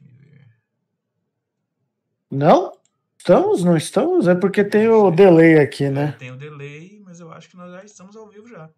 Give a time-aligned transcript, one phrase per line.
[0.00, 0.48] Deixa ver.
[2.30, 2.72] Não?
[3.18, 3.62] Estamos?
[3.62, 4.26] Não estamos?
[4.26, 6.12] É porque tem o delay aqui, né?
[6.12, 8.70] Tem o delay, mas eu acho que nós já estamos ao vivo já.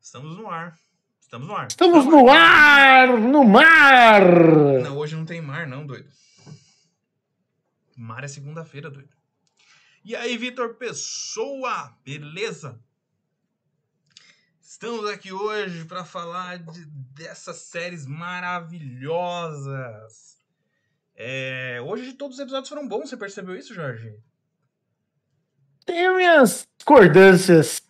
[0.00, 0.78] Estamos no ar.
[1.20, 1.66] Estamos no ar.
[1.66, 3.18] Estamos no ar!
[3.18, 4.22] No mar!
[4.82, 6.08] Não, hoje não tem mar, não, doido.
[7.96, 9.14] Mar é segunda-feira, doido.
[10.04, 12.78] E aí, Vitor Pessoa, beleza?
[14.62, 20.35] Estamos aqui hoje para falar de, dessas séries maravilhosas.
[21.16, 24.14] É, hoje todos os episódios foram bons, você percebeu isso, Jorge?
[25.86, 27.80] Tenho minhas discordâncias.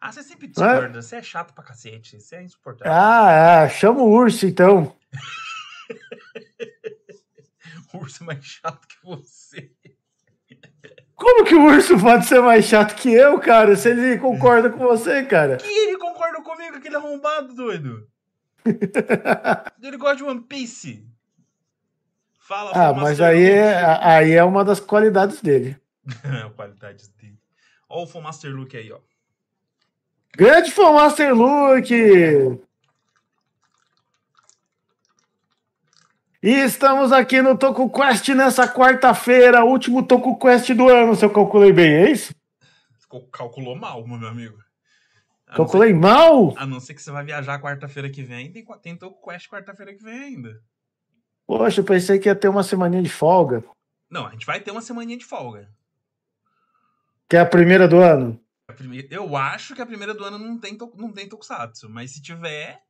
[0.00, 2.92] Ah, você sempre discorda, você é chato pra cacete, você é insuportável.
[2.94, 3.68] Ah, é.
[3.68, 4.96] chama o urso então.
[7.92, 9.72] o urso é mais chato que você.
[11.16, 13.74] Como que o urso pode ser mais chato que eu, cara?
[13.74, 15.56] Se ele concorda com você, cara.
[15.56, 18.08] Que ele concorda comigo, aquele arrombado, doido.
[19.82, 21.07] ele gosta de One Piece.
[22.48, 25.76] Fala, Ah, mas aí é, aí é uma das qualidades dele.
[26.56, 27.38] qualidades dele.
[27.86, 29.00] Olha o Fomaster Luke aí, ó.
[30.34, 31.92] Grande Fomaster Luke!
[36.42, 41.30] E estamos aqui no Toku Quest nessa quarta-feira, último Toku Quest do ano, se eu
[41.30, 42.34] calculei bem, é isso?
[43.30, 44.56] Calculou mal, meu amigo.
[45.46, 46.54] A calculei ser, mal?
[46.56, 49.92] A não ser que você vai viajar quarta-feira que vem, tem, tem Toku Quest quarta-feira
[49.92, 50.62] que vem ainda.
[51.48, 53.64] Poxa, eu pensei que ia ter uma semaninha de folga.
[54.10, 55.66] Não, a gente vai ter uma semaninha de folga.
[57.26, 58.38] Que é a primeira do ano?
[59.10, 62.82] Eu acho que a primeira do ano não tem, não tem Tokusatsu, mas se tiver,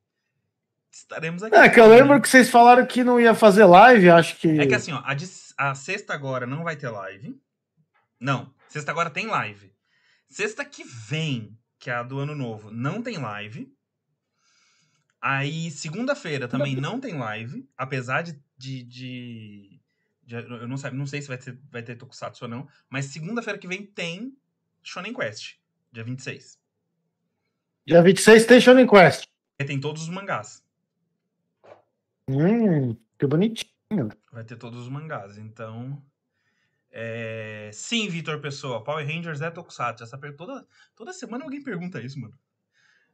[0.91, 1.55] estaremos aqui.
[1.55, 4.59] É, que eu lembro que vocês falaram que não ia fazer live, acho que.
[4.59, 7.41] É que assim, ó, a, de, a sexta agora não vai ter live.
[8.19, 9.73] Não, sexta agora tem live.
[10.29, 13.73] Sexta que vem, que é a do ano novo, não tem live.
[15.21, 18.41] Aí, segunda-feira também não tem live, apesar de.
[18.59, 19.81] De, de,
[20.25, 23.07] de eu não sei, não sei se vai ter, vai ter Tokusatsu ou não, mas
[23.07, 24.37] segunda-feira que vem tem
[24.83, 25.57] Shonen Quest,
[25.93, 26.59] dia 26.
[27.87, 29.25] Dia 26 tem Shonen Quest.
[29.59, 30.63] E tem todos os mangás.
[32.29, 34.11] Hum, que bonitinho.
[34.31, 36.03] Vai ter todos os mangás, então.
[36.91, 37.71] É...
[37.73, 40.05] Sim, Vitor Pessoa, Power Rangers é Tokusatsu.
[40.05, 40.37] Essa per...
[40.37, 42.39] toda, toda semana alguém pergunta isso, mano.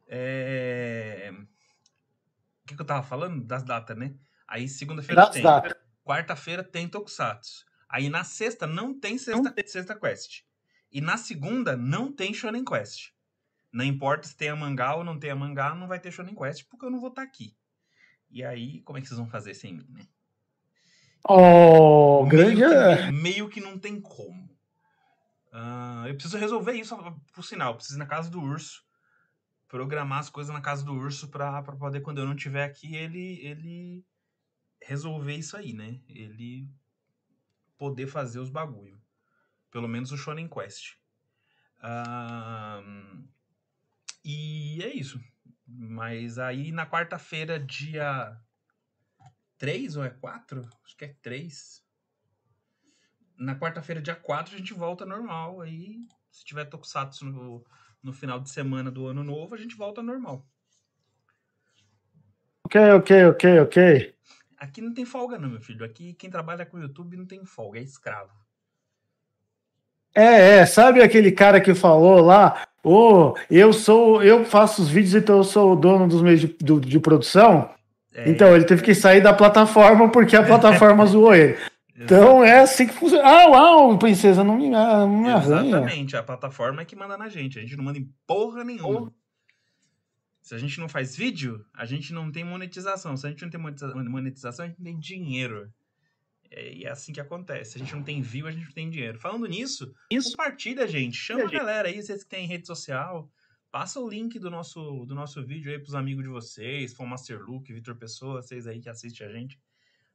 [0.07, 1.31] É...
[1.33, 3.43] O que, que eu tava falando?
[3.43, 4.15] Das datas, né?
[4.47, 5.43] Aí segunda-feira tem.
[6.03, 7.65] Quarta-feira tem Tokusatsu.
[7.89, 10.43] Aí na sexta não tem sexta, sexta quest.
[10.91, 13.11] E na segunda não tem Shonen Quest.
[13.71, 16.35] Não importa se tem a mangá ou não tem a mangá, não vai ter Shonen
[16.35, 17.55] Quest, porque eu não vou estar tá aqui.
[18.29, 20.07] E aí, como é que vocês vão fazer sem mim, né?
[21.27, 22.61] Oh, meio grande.
[22.61, 24.45] Que, meio que não tem como.
[25.51, 26.95] Uh, eu preciso resolver isso,
[27.33, 27.71] por sinal.
[27.71, 28.83] Eu preciso ir na casa do urso.
[29.67, 32.95] Programar as coisas na casa do urso pra, pra poder, quando eu não estiver aqui,
[32.95, 34.05] ele, ele
[34.85, 35.99] resolver isso aí, né?
[36.07, 36.69] Ele
[37.77, 39.01] poder fazer os bagulho.
[39.71, 40.95] Pelo menos o Shonen Quest.
[44.23, 45.19] E é isso.
[45.67, 48.39] Mas aí na quarta-feira, dia
[49.57, 50.61] 3 ou é 4?
[50.83, 51.83] Acho que é 3.
[53.37, 55.61] Na quarta-feira, dia 4, a gente volta normal.
[55.61, 57.65] Aí, se tiver Tokusatsu no,
[58.01, 60.47] no final de semana do ano novo, a gente volta normal.
[62.63, 64.14] Ok, ok, ok, ok.
[64.65, 65.85] Aqui não tem folga, não, meu filho.
[65.85, 68.31] Aqui quem trabalha com o YouTube não tem folga, é escravo.
[70.13, 75.13] É, é, sabe aquele cara que falou lá, oh, eu sou, eu faço os vídeos,
[75.13, 77.69] então eu sou o dono dos meios de, de, de produção.
[78.13, 78.27] É.
[78.27, 81.57] Então ele teve que sair da plataforma porque a plataforma zoou ele.
[81.95, 83.23] Então é assim que funciona.
[83.23, 85.77] Ah, uau, princesa, não me, não me arranha.
[85.77, 87.59] Exatamente, a plataforma é que manda na gente.
[87.59, 89.13] A gente não manda em porra nenhuma.
[90.45, 93.17] Se a gente não faz vídeo, a gente não tem monetização.
[93.17, 95.73] Se a gente não tem monetização, a gente não tem dinheiro.
[96.51, 97.71] É, e é assim que acontece.
[97.71, 99.17] Se a gente não tem view, a gente não tem dinheiro.
[99.17, 100.29] Falando nisso, Isso.
[100.29, 101.17] compartilha, gente.
[101.17, 103.27] Chama a galera aí, vocês que têm rede social.
[103.71, 107.41] Passa o link do nosso, do nosso vídeo aí pros amigos de vocês, Fom Master
[107.41, 109.59] Luke, Vitor Pessoa, vocês aí que assistem a gente.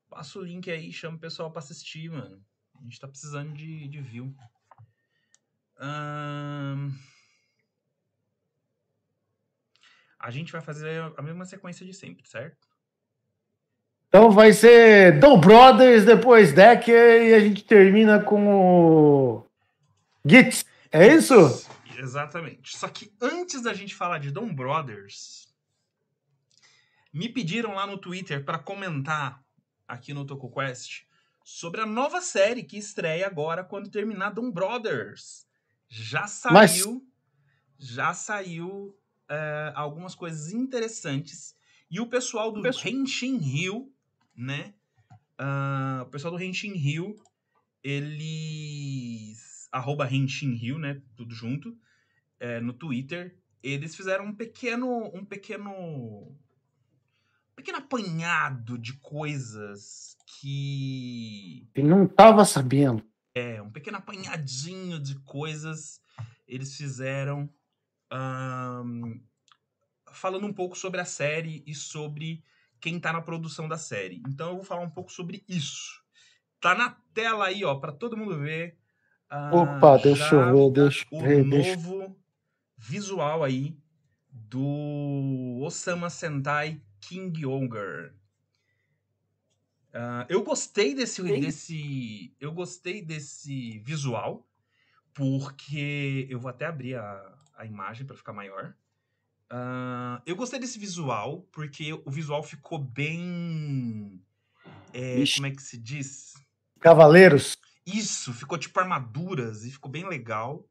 [0.09, 2.41] Passa o link aí, chama o pessoal pra assistir, mano.
[2.79, 4.33] A gente tá precisando de, de view.
[10.21, 12.69] A gente vai fazer a mesma sequência de sempre, certo?
[14.09, 19.47] Então vai ser Dom Brothers, depois Decker e a gente termina com o
[20.27, 20.67] Gits.
[20.93, 21.35] É isso?
[21.97, 22.77] Exatamente.
[22.77, 25.49] Só que antes da gente falar de Dom Brothers,
[27.13, 29.43] me pediram lá no Twitter para comentar
[29.87, 31.05] aqui no TokuQuest
[31.45, 35.47] sobre a nova série que estreia agora quando terminar Dom Brothers.
[35.89, 36.85] Já saiu, Mas...
[37.79, 38.97] já saiu
[39.31, 41.55] é, algumas coisas interessantes
[41.91, 43.91] e o pessoal do Henshin Hill
[44.41, 44.73] né?
[45.39, 47.15] Uh, o pessoal do Henshin Rio,
[47.85, 49.69] eles.
[49.71, 51.01] Arroba Henshin Rio, né?
[51.17, 51.77] Tudo junto.
[52.39, 53.39] É, no Twitter.
[53.63, 55.11] Eles fizeram um pequeno.
[55.15, 55.71] Um pequeno.
[55.71, 56.35] Um
[57.55, 61.69] pequeno apanhado de coisas que.
[61.75, 63.05] Ele não tava sabendo.
[63.35, 66.01] É, um pequeno apanhadinho de coisas
[66.49, 67.49] eles fizeram.
[68.13, 68.80] Um,
[70.21, 72.45] falando um pouco sobre a série e sobre
[72.79, 74.23] quem tá na produção da série.
[74.29, 76.03] Então eu vou falar um pouco sobre isso.
[76.61, 78.77] Tá na tela aí, ó, para todo mundo ver.
[79.33, 81.43] Uh, Opa, deixa eu ver, deixa eu ver.
[81.43, 82.17] O novo
[82.77, 83.77] visual aí
[84.31, 88.13] do Osama Sentai King Ogre.
[89.93, 92.35] Uh, eu gostei desse, desse.
[92.39, 94.47] Eu gostei desse visual,
[95.15, 96.27] porque.
[96.29, 98.75] Eu vou até abrir a, a imagem para ficar maior.
[99.53, 104.23] Uh, eu gostei desse visual, porque o visual ficou bem.
[104.93, 106.35] É, como é que se diz?
[106.81, 107.57] Cavaleiros.
[107.85, 110.65] Isso, ficou tipo armaduras e ficou bem legal.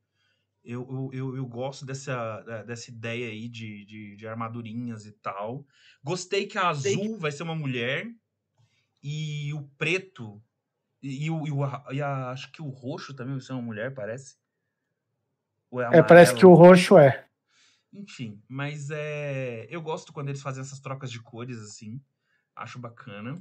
[0.64, 5.66] Eu, eu, eu, eu gosto dessa, dessa ideia aí de, de, de, armadurinhas e tal.
[6.04, 8.08] Gostei que a azul vai ser uma mulher
[9.02, 10.42] e o preto
[11.02, 13.62] e, e, o, e, o, e a, acho que o roxo também vai ser uma
[13.62, 14.36] mulher, parece.
[15.94, 17.29] É, é, parece que o roxo é.
[17.92, 19.68] Enfim, mas é.
[19.70, 22.02] Eu gosto quando eles fazem essas trocas de cores assim.
[22.56, 23.40] Acho bacana.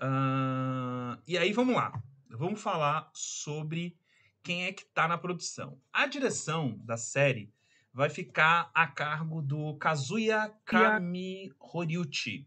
[0.00, 1.92] Uh, e aí, vamos lá.
[2.30, 3.98] Vamos falar sobre
[4.42, 5.78] quem é que tá na produção.
[5.92, 7.52] A direção da série
[7.92, 12.46] vai ficar a cargo do Kazuya Kami Horiuchi,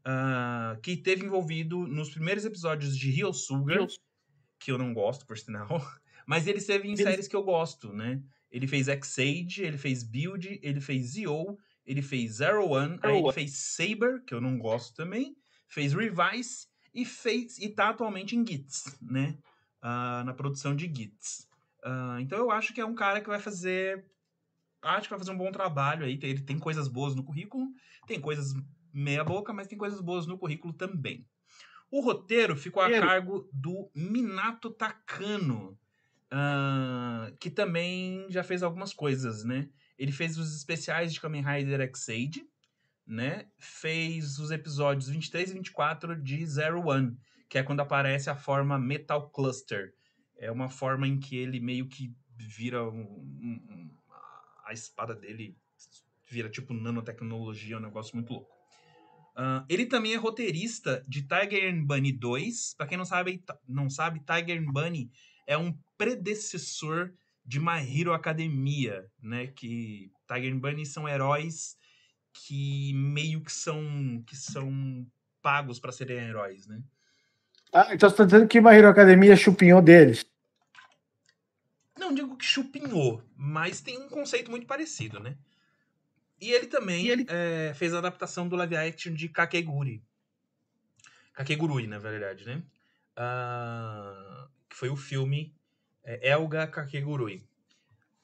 [0.00, 3.86] uh, que teve envolvido nos primeiros episódios de Ryosuga,
[4.58, 5.68] que eu não gosto, por sinal,
[6.26, 8.22] mas ele esteve em séries que eu gosto, né?
[8.50, 13.32] Ele fez X-Age, ele fez Build, ele fez Zio, ele fez Zero One, aí ele
[13.32, 15.36] fez Saber, que eu não gosto também,
[15.68, 19.38] fez Revise e fez e tá atualmente em Gits, né?
[19.82, 21.48] Uh, na produção de Gits.
[21.84, 24.04] Uh, então eu acho que é um cara que vai fazer.
[24.82, 26.18] Acho que vai fazer um bom trabalho aí.
[26.22, 27.66] Ele tem coisas boas no currículo,
[28.06, 28.54] tem coisas
[28.92, 31.26] meia boca, mas tem coisas boas no currículo também.
[31.90, 35.78] O roteiro ficou a cargo do Minato Takano,
[36.32, 39.68] uh, que também já fez algumas coisas, né?
[39.98, 42.44] Ele fez os especiais de Kamen Rider X-Aid,
[43.06, 43.46] né?
[43.58, 47.16] Fez os episódios 23 e 24 de Zero One,
[47.48, 49.94] que é quando aparece a forma Metal Cluster.
[50.36, 53.90] É uma forma em que ele meio que vira um, um,
[54.64, 55.56] a espada dele
[56.30, 58.58] vira tipo nanotecnologia, um negócio muito louco.
[59.36, 62.74] Uh, ele também é roteirista de Tiger and Bunny 2.
[62.74, 65.10] Para quem não sabe, não sabe, Tiger and Bunny
[65.48, 67.10] é um predecessor
[67.44, 69.46] de My Hero Academia, né?
[69.46, 71.76] Que Tiger and Bunny são heróis
[72.30, 75.06] que meio que são que são
[75.40, 76.82] pagos para serem heróis, né?
[77.72, 80.26] Ah, então você tá dizendo que My Hero Academia chupinhou deles?
[81.98, 85.36] Não digo que chupinhou, mas tem um conceito muito parecido, né?
[86.40, 87.26] E ele também e ele...
[87.28, 90.02] É, fez a adaptação do live action de Kakeguri.
[91.32, 92.62] Kakegurui, na verdade, né?
[93.18, 94.48] Uh,
[94.78, 95.52] foi o filme
[96.04, 97.44] é, Elga Kakegurui.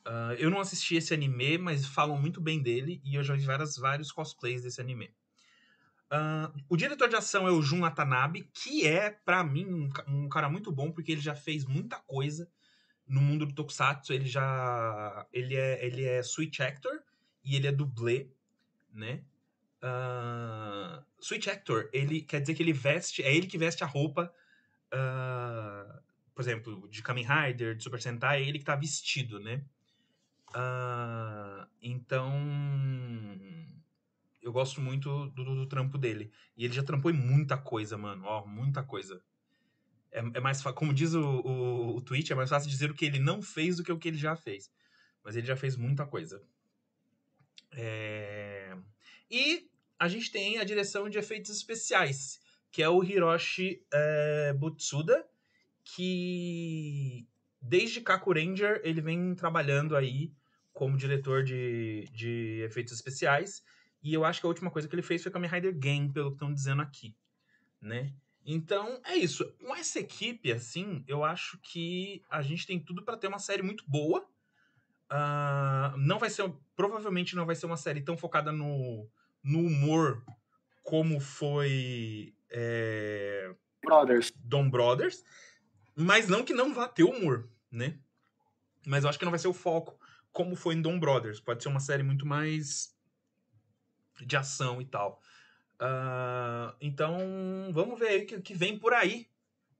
[0.06, 3.45] Uh, eu não assisti esse anime, mas falam muito bem dele e eu já vi
[3.45, 5.11] várias, vários cosplays desse anime.
[6.12, 10.29] Uh, o diretor de ação é o Jun Watanabe, que é, para mim, um, um,
[10.29, 12.49] cara muito bom, porque ele já fez muita coisa
[13.05, 14.13] no mundo do Tokusatsu.
[14.13, 15.27] Ele já.
[15.32, 17.03] Ele é, ele é switch actor
[17.43, 18.29] e ele é dublê,
[18.93, 19.25] né?
[19.82, 23.23] Uh, switch actor, ele quer dizer que ele veste.
[23.23, 24.32] É ele que veste a roupa.
[24.93, 26.04] Uh,
[26.34, 29.64] por exemplo, de Kamen Rider, de Super Sentai, é ele que tá vestido, né?
[30.50, 32.32] Uh, então,
[34.43, 36.32] eu gosto muito do, do, do, trampo dele.
[36.56, 38.24] E ele já trampou em muita coisa, mano.
[38.24, 39.22] Ó, muita coisa.
[40.10, 43.05] É, é mais como diz o, o, o tweet, é mais fácil dizer o que
[43.05, 44.70] ele não fez do que o que ele já fez.
[45.22, 46.43] Mas ele já fez muita coisa.
[47.72, 48.76] É...
[49.31, 55.26] E a gente tem a direção de efeitos especiais, que é o Hiroshi é, Butsuda,
[55.84, 57.26] que
[57.60, 60.32] desde Kaku Ranger ele vem trabalhando aí
[60.72, 63.62] como diretor de, de efeitos especiais.
[64.03, 66.31] E eu acho que a última coisa que ele fez foi Kamen Rider Game, pelo
[66.31, 67.17] que estão dizendo aqui,
[67.81, 68.12] né?
[68.44, 69.50] Então, é isso.
[69.58, 73.62] Com essa equipe, assim, eu acho que a gente tem tudo para ter uma série
[73.62, 74.20] muito boa.
[75.10, 79.08] Uh, não vai ser, provavelmente não vai ser uma série tão focada no,
[79.43, 80.22] no humor
[80.82, 84.32] como foi é, Brothers.
[84.36, 85.24] Dom Brothers,
[85.96, 87.94] mas não que não vá ter humor, né?
[88.86, 89.98] Mas eu acho que não vai ser o foco
[90.32, 91.41] como foi em Dom Brothers.
[91.41, 92.93] Pode ser uma série muito mais
[94.20, 95.20] de ação e tal.
[95.81, 97.19] Uh, então,
[97.72, 99.27] vamos ver o que, que vem por aí,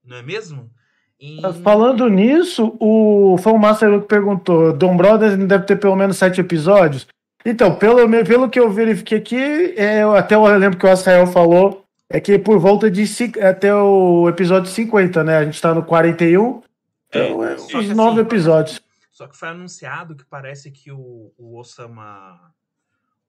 [0.03, 0.71] não é mesmo?
[1.19, 1.39] E...
[1.63, 6.41] Falando nisso, o foi o Master que perguntou: Dom Brothers deve ter pelo menos sete
[6.41, 7.07] episódios.
[7.45, 11.84] Então, pelo, pelo que eu verifiquei aqui, é, até eu lembro que o Israel falou,
[12.09, 13.03] é que por volta de
[13.41, 15.37] até o episódio 50, né?
[15.37, 16.61] A gente tá no 41.
[17.07, 18.81] Então, é, é uns assim, nove episódios.
[19.11, 22.53] Só que foi anunciado que parece que o, o Osama.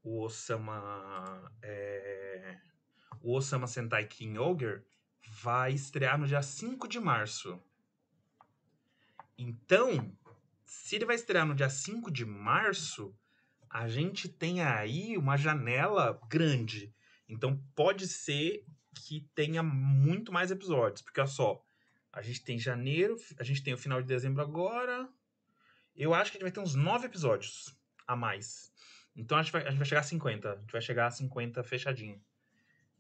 [0.03, 1.51] O Osama.
[1.63, 2.57] É,
[3.23, 4.83] o Osama Sentai King Ogre
[5.43, 7.61] vai estrear no dia 5 de março.
[9.39, 10.11] Então,
[10.65, 13.15] se ele vai estrear no dia 5 de março,
[13.69, 16.95] a gente tem aí uma janela grande.
[17.29, 18.65] Então, pode ser
[18.95, 21.03] que tenha muito mais episódios.
[21.03, 21.65] Porque, olha só,
[22.13, 25.09] a gente tem janeiro, a gente tem o final de dezembro agora.
[25.95, 28.73] Eu acho que a gente vai ter uns nove episódios a mais.
[29.15, 30.53] Então, a gente vai, a gente vai chegar a 50.
[30.53, 32.23] A gente vai chegar a 50 fechadinho.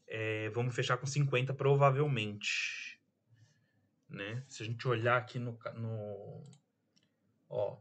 [0.06, 2.97] É, vamos fechar com 50 provavelmente
[4.09, 4.45] né?
[4.49, 6.45] Se a gente olhar aqui no, no
[7.49, 7.78] ó,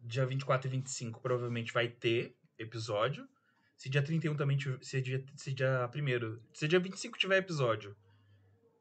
[0.00, 3.28] dia 24 e 25 provavelmente vai ter episódio.
[3.76, 7.96] Se dia 31 também tiver, se dia, se dia 1 se dia 25 tiver episódio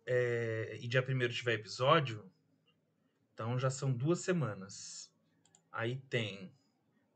[0.06, 2.32] é, e dia 1 tiver episódio,
[3.34, 5.12] então já são duas semanas.
[5.72, 6.54] Aí tem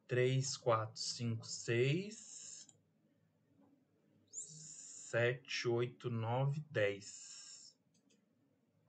[0.08, 2.68] 3, 4, 5, 6,
[4.30, 7.78] 7, 8, 9, 10.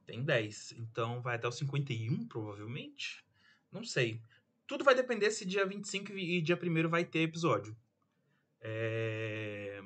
[0.07, 0.73] Tem 10.
[0.73, 3.25] Então vai até o 51, provavelmente.
[3.71, 4.21] Não sei.
[4.67, 7.77] Tudo vai depender se dia 25 e dia 1 vai ter episódio.
[8.61, 9.83] É...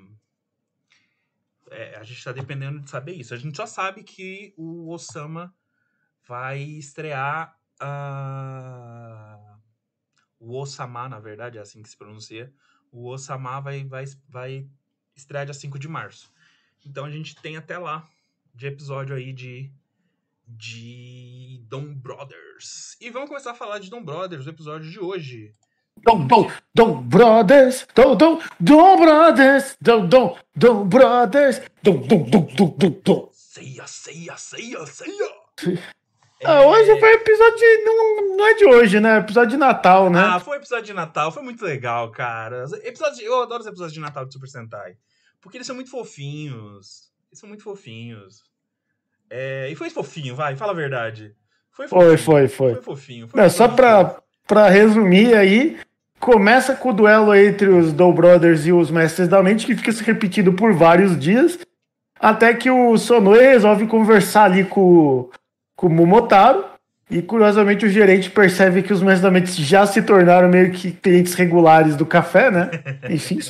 [1.70, 3.34] É, a gente está dependendo de saber isso.
[3.34, 5.54] A gente só sabe que o Osama
[6.26, 9.58] vai estrear a...
[10.38, 12.52] o Osama, na verdade, é assim que se pronuncia.
[12.92, 14.68] O Osama vai, vai, vai
[15.16, 16.32] estrear dia 5 de março.
[16.84, 18.08] Então a gente tem até lá
[18.54, 19.72] de episódio aí de
[20.46, 22.96] de Dom Brothers.
[23.00, 25.52] E vamos começar a falar de Dom Brothers, o episódio de hoje.
[26.02, 32.46] Dom, Dom, Dom Brothers, Dom, Dom, Dom Brothers, Dom, Dom, Dom Brothers, Dom, Dom, Dom,
[32.54, 33.30] Dom, Dom, Dom.
[33.32, 35.30] Ceia, ceia, ceia, ceia.
[36.44, 37.84] Ah, hoje foi episódio de.
[37.84, 39.18] Não, não é de hoje, né?
[39.18, 40.20] Episódio de Natal, né?
[40.20, 42.64] Ah, foi episódio de Natal, foi muito legal, cara.
[42.82, 43.24] Episódio de...
[43.24, 44.96] Eu adoro os episódios de Natal de Super Sentai.
[45.40, 47.10] Porque eles são muito fofinhos.
[47.30, 48.42] Eles são muito fofinhos.
[49.30, 51.34] É, e foi fofinho, vai, fala a verdade.
[51.70, 52.72] Foi, fofinho, foi, foi, foi.
[52.74, 53.28] Foi fofinho.
[53.28, 55.78] Foi Não, só pra, pra resumir aí,
[56.20, 59.92] começa com o duelo entre os Dow Brothers e os Mestres da Mente, que fica
[59.92, 61.58] se repetindo por vários dias,
[62.18, 65.28] até que o Sonoe resolve conversar ali com,
[65.76, 66.64] com o Momotaro,
[67.10, 70.92] e curiosamente o gerente percebe que os Mestres da Mente já se tornaram meio que
[70.92, 72.70] clientes regulares do café, né?
[73.10, 73.40] Enfim.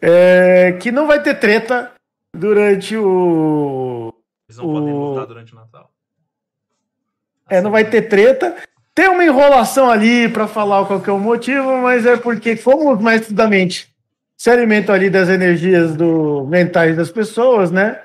[0.00, 1.92] É, que não vai ter treta
[2.34, 4.14] durante o
[4.50, 4.72] eles não o...
[4.72, 5.92] podem lutar durante o Natal.
[7.46, 8.56] Assim, é, não vai ter treta.
[8.94, 12.92] Tem uma enrolação ali para falar qual que é o motivo, mas é porque, como
[12.92, 13.88] os mestres da mente
[14.36, 18.00] se alimentam ali das energias do, mentais das pessoas, né?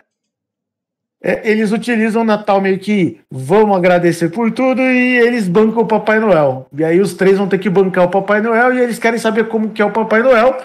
[1.22, 5.88] É, eles utilizam o Natal meio que vamos agradecer por tudo e eles bancam o
[5.88, 6.68] Papai Noel.
[6.78, 9.48] E aí os três vão ter que bancar o Papai Noel e eles querem saber
[9.48, 10.58] como que é o Papai Noel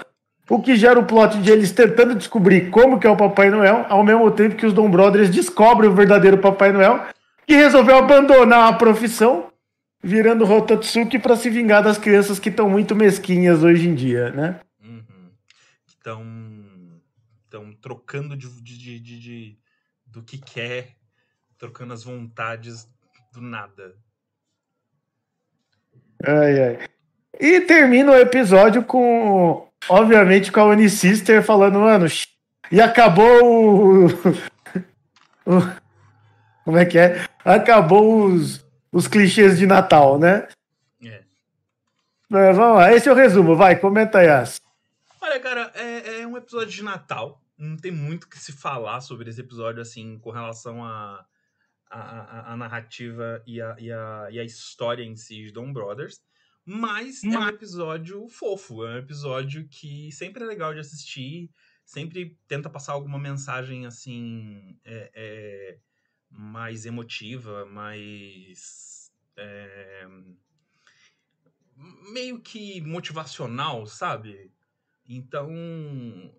[0.51, 3.87] o que gera o plot de eles tentando descobrir como que é o Papai Noel,
[3.89, 7.03] ao mesmo tempo que os Dom Brothers descobrem o verdadeiro Papai Noel,
[7.47, 9.45] que resolveu abandonar a profissão,
[10.03, 14.61] virando Rotatsuki para se vingar das crianças que estão muito mesquinhas hoje em dia, né?
[14.83, 15.31] Uhum.
[15.87, 16.51] Estão
[17.45, 19.59] estão trocando de, de, de, de,
[20.07, 20.95] do que quer,
[21.59, 22.89] trocando as vontades
[23.33, 23.97] do nada.
[26.25, 26.79] Ai, ai.
[27.41, 32.07] E termina o episódio com obviamente com a Unisister falando, mano,
[32.71, 34.07] e acabou o...
[35.47, 35.81] o...
[36.65, 37.25] Como é que é?
[37.45, 40.49] Acabou os, os clichês de Natal, né?
[41.03, 41.25] É.
[42.29, 44.61] Mas, vamos lá, esse é o resumo, vai, comenta aí, As.
[45.21, 47.43] Olha, cara, é, é um episódio de Natal.
[47.57, 51.25] Não tem muito que se falar sobre esse episódio, assim, com relação a,
[51.91, 55.73] a, a, a narrativa e a, e, a, e a história em si de Dom
[55.73, 56.23] Brothers.
[56.65, 61.51] Mas é um episódio fofo, é um episódio que sempre é legal de assistir,
[61.85, 65.79] sempre tenta passar alguma mensagem assim é, é,
[66.31, 70.07] mais emotiva, mais é,
[72.13, 74.53] meio que motivacional, sabe?
[75.07, 75.51] Então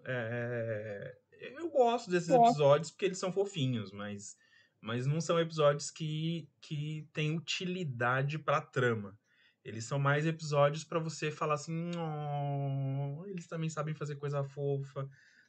[0.05, 4.38] é, eu gosto desses episódios porque eles são fofinhos, mas,
[4.79, 9.17] mas não são episódios que, que têm utilidade para a trama.
[9.63, 15.07] Eles são mais episódios para você falar assim, oh, eles também sabem fazer coisa fofa,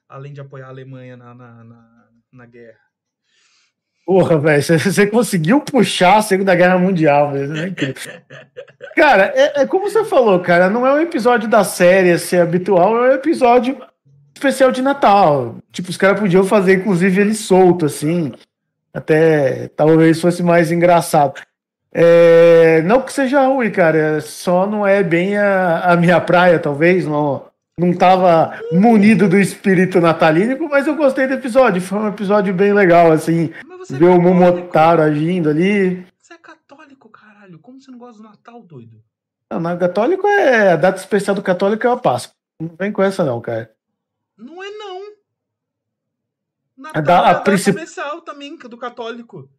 [0.09, 2.92] além de apoiar a Alemanha na, na, na, na guerra.
[4.05, 7.49] Porra, velho, você conseguiu puxar a Segunda Guerra Mundial, velho.
[7.49, 7.73] Né?
[8.97, 13.05] cara, é, é, como você falou, cara, não é um episódio da série assim, habitual,
[13.05, 13.81] é um episódio
[14.35, 15.57] especial de Natal.
[15.71, 18.33] Tipo, os caras podiam fazer, inclusive, ele solto, assim.
[18.93, 21.41] Até talvez fosse mais engraçado.
[21.95, 27.07] É, não que seja ruim, cara, só não é bem a, a minha praia, talvez.
[27.07, 27.45] Não,
[27.79, 31.81] não tava munido do espírito natalínico, mas eu gostei do episódio.
[31.81, 33.51] Foi um episódio bem legal, assim.
[33.91, 36.07] Ver é o Momotaro agindo ali.
[36.19, 37.59] Você é católico, caralho.
[37.59, 39.03] Como você não gosta do Natal, doido?
[39.51, 40.73] Não, na católico é.
[40.73, 42.35] A data especial do católico é a Páscoa.
[42.61, 43.75] Não vem com essa, não, cara.
[44.37, 45.03] Não é, não.
[46.77, 47.77] Natal a, da, a é a princip...
[47.77, 49.51] especial também do católico.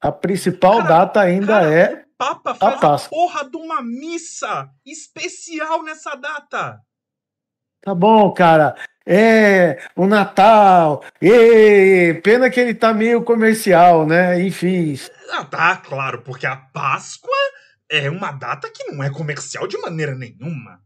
[0.00, 1.94] A principal cara, data ainda cara, é.
[1.94, 6.80] O Papa faz a, a porra de uma missa especial nessa data.
[7.82, 8.74] Tá bom, cara.
[9.06, 11.04] É, o Natal.
[11.22, 14.42] E pena que ele tá meio comercial, né?
[14.42, 14.98] Enfim.
[15.30, 17.30] Ah, tá, claro, porque a Páscoa
[17.88, 20.80] é uma data que não é comercial de maneira nenhuma.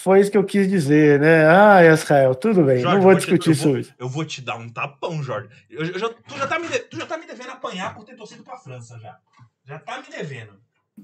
[0.00, 1.46] Foi isso que eu quis dizer, né?
[1.48, 3.94] Ah, Israel, tudo bem, Jorge, não vou discutir isso hoje.
[3.98, 5.48] Eu vou te dar um tapão, Jorge.
[5.68, 8.04] Eu, eu já, tu, já tá me de, tu já tá me devendo apanhar por
[8.04, 9.16] ter torcido pra França já.
[9.64, 10.52] Já tá me devendo.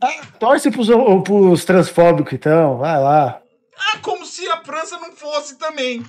[0.00, 0.88] Ah, torce pros,
[1.24, 3.40] pros transfóbicos, então, vai lá.
[3.76, 6.04] Ah, como se a França não fosse também.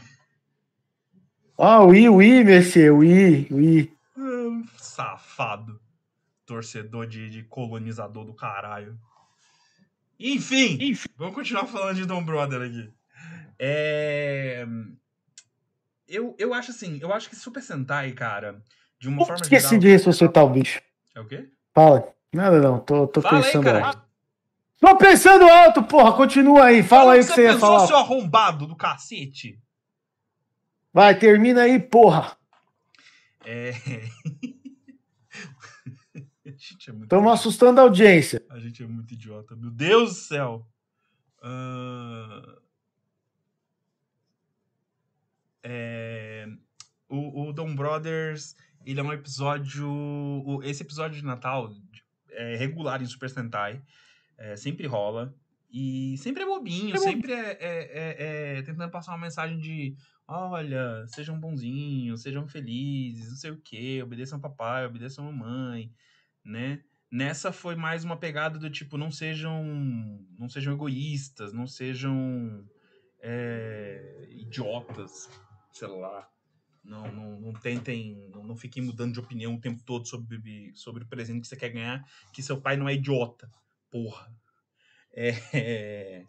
[1.58, 3.94] Ah, oui, oui, monsieur, oui, oui.
[4.18, 5.80] Hum, safado.
[6.46, 8.98] Torcedor de, de colonizador do caralho.
[10.20, 12.90] Enfim, Enfim, vamos continuar falando de Dom Brother aqui.
[13.58, 14.66] É...
[16.08, 18.62] Eu, eu acho assim, eu acho que Super Sentai, cara,
[19.00, 19.80] de uma eu forma esqueci geral...
[19.80, 20.82] de ressuscitar o bicho.
[21.16, 21.50] É o quê?
[21.74, 22.08] Fala.
[22.32, 24.06] Nada não, tô, tô Fala pensando aí, cara.
[24.80, 26.14] Tô pensando alto, porra.
[26.14, 26.84] Continua aí.
[26.84, 27.88] Fala, aí o que você, ia falar.
[27.88, 29.60] seu arrombado do cacete.
[30.96, 32.38] Vai, termina aí, porra.
[33.44, 33.74] É.
[36.46, 38.42] Estamos é assustando a audiência.
[38.50, 39.58] A gente é muito idiota.
[39.58, 40.66] Meu Deus do céu.
[41.44, 42.62] Uh...
[45.64, 46.48] É...
[47.10, 48.56] O, o Dom Brothers,
[48.86, 50.62] ele é um episódio.
[50.64, 51.74] Esse episódio de Natal
[52.32, 53.82] é regular em Super Sentai.
[54.38, 55.36] É, sempre rola.
[55.70, 59.94] E sempre é bobinho, é sempre é, é, é, é, tentando passar uma mensagem de
[60.28, 65.92] olha, sejam bonzinhos, sejam felizes, não sei o que, obedeçam papai, obedeçam mamãe,
[66.44, 66.84] né?
[67.12, 69.64] Nessa foi mais uma pegada do tipo, não sejam
[70.38, 72.68] não sejam egoístas, não sejam
[73.22, 75.30] é, idiotas,
[75.72, 76.30] sei lá.
[76.84, 81.04] Não, não, não tentem, não, não fiquem mudando de opinião o tempo todo sobre, sobre
[81.04, 83.50] o presente que você quer ganhar, que seu pai não é idiota
[83.96, 84.30] porra.
[85.14, 86.26] É,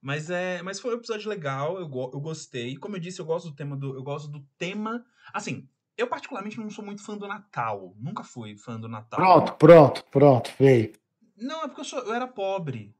[0.00, 2.76] mas é, mas foi um episódio legal, eu, eu gostei.
[2.76, 5.04] Como eu disse, eu gosto do tema do, eu gosto do tema.
[5.32, 9.18] Assim, eu particularmente não sou muito fã do Natal, nunca fui fã do Natal.
[9.18, 10.92] Pronto, pronto, pronto, veio.
[11.36, 12.94] Não, é porque eu, sou, eu era pobre.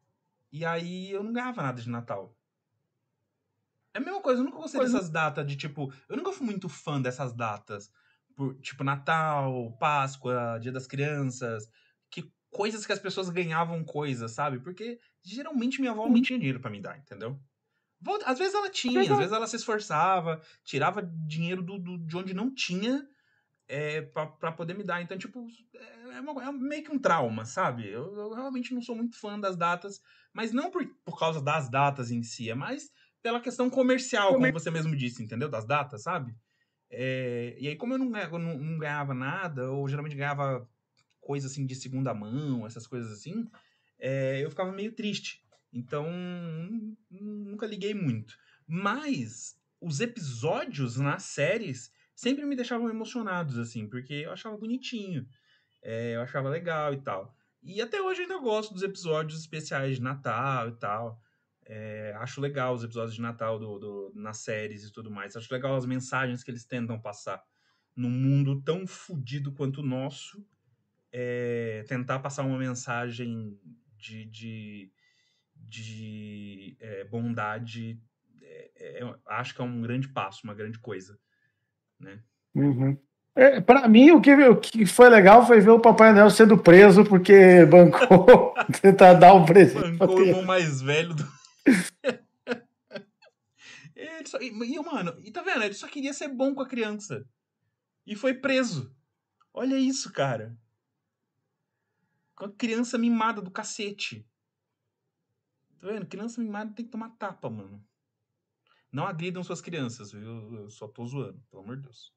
[0.51, 2.35] E aí eu não ganhava nada de Natal.
[3.95, 4.95] É a mesma coisa, eu nunca gostei coisa...
[4.95, 5.93] dessas datas de tipo.
[6.09, 7.91] Eu nunca fui muito fã dessas datas.
[8.35, 11.69] Por, tipo, Natal, Páscoa, Dia das Crianças
[12.51, 14.61] coisas que as pessoas ganhavam coisas, sabe?
[14.61, 17.39] Porque geralmente minha avó não tinha dinheiro para me dar, entendeu?
[18.25, 22.33] Às vezes ela tinha, às vezes ela se esforçava, tirava dinheiro do, do de onde
[22.33, 23.05] não tinha
[23.69, 25.03] é, para poder me dar.
[25.03, 27.87] Então, tipo, é, é, uma, é, meio que um trauma, sabe?
[27.89, 30.01] Eu, eu, realmente não sou muito fã das datas,
[30.33, 34.53] mas não por, por causa das datas em si, é mais pela questão comercial, como
[34.53, 35.49] você mesmo disse, entendeu?
[35.49, 36.35] Das datas, sabe?
[36.91, 40.67] É, e aí, como eu não, eu não, não ganhava nada, ou geralmente ganhava
[41.29, 43.47] coisa assim de segunda mão, essas coisas assim,
[43.99, 45.45] é, eu ficava meio triste.
[45.71, 46.07] Então,
[47.11, 48.35] nunca liguei muito.
[48.67, 55.29] Mas os episódios nas séries sempre me deixavam emocionados, assim, porque eu achava bonitinho,
[55.83, 57.37] é, eu achava legal e tal.
[57.63, 61.21] E até hoje ainda gosto dos episódios especiais de Natal e tal.
[61.67, 65.37] É, acho legal os episódios de Natal do, do, nas séries e tudo mais.
[65.37, 67.45] Acho legal as mensagens que eles tentam passar
[67.95, 70.43] num mundo tão fodido quanto o nosso
[71.13, 73.59] é, tentar passar uma mensagem
[73.97, 74.93] de, de,
[75.57, 78.01] de é, bondade,
[78.43, 81.19] é, acho que é um grande passo, uma grande coisa.
[81.99, 82.23] Né?
[82.55, 82.99] Uhum.
[83.35, 86.59] É, para mim, o que, o que foi legal foi ver o Papai Noel sendo
[86.59, 89.97] preso porque bancou tentar dar um presente.
[89.97, 91.25] Bancou o irmão mais velho do.
[94.29, 95.63] só, e, e, mano, e tá vendo?
[95.63, 97.25] Ele só queria ser bom com a criança.
[98.07, 98.95] E foi preso.
[99.53, 100.57] Olha isso, cara.
[102.57, 104.27] Criança mimada do cacete.
[105.79, 106.07] Tá vendo?
[106.07, 107.85] Criança mimada tem que tomar tapa, mano.
[108.93, 110.55] Não agridam suas crianças, viu?
[110.55, 112.13] Eu só tô zoando, pelo amor de Deus.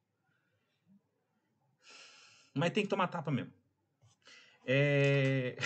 [2.53, 3.53] Mas tem que tomar tapa mesmo.
[4.65, 5.57] É.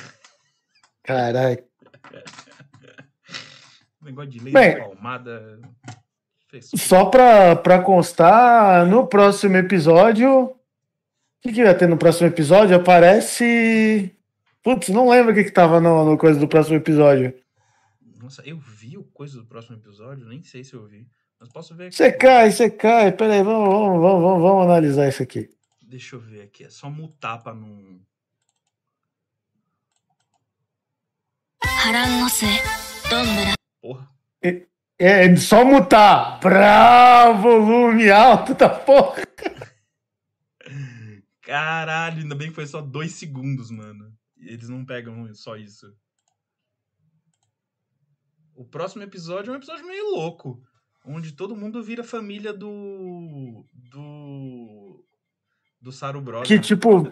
[1.03, 1.63] Caralho.
[4.01, 5.59] Negócio de lei palmada.
[6.61, 10.43] Só pra, pra constar, no próximo episódio.
[10.45, 10.59] O
[11.41, 12.75] que, que vai ter no próximo episódio?
[12.75, 14.15] Aparece.
[14.65, 17.39] Putz, não lembro o que, que tava no, no coisa do próximo episódio.
[18.19, 21.07] Nossa, eu vi o coisa do próximo episódio, nem sei se eu vi.
[21.39, 21.95] Mas posso ver aqui.
[21.95, 23.11] Você cai, você cai.
[23.11, 25.51] Peraí, vamos, vamos, vamos, vamos, vamos analisar isso aqui.
[25.83, 26.63] Deixa eu ver aqui.
[26.63, 28.01] É só mutar pra não.
[33.79, 34.09] Porra.
[34.41, 34.65] É,
[34.97, 36.39] é só mutar.
[36.39, 39.21] Pra volume alto da porra.
[41.43, 44.11] Caralho, ainda bem que foi só dois segundos, mano.
[44.45, 45.93] Eles não pegam só isso.
[48.55, 50.63] O próximo episódio é um episódio meio louco.
[51.05, 53.65] Onde todo mundo vira família do.
[53.73, 55.05] Do.
[55.81, 56.47] Do Saru Bros.
[56.47, 57.11] Que tipo.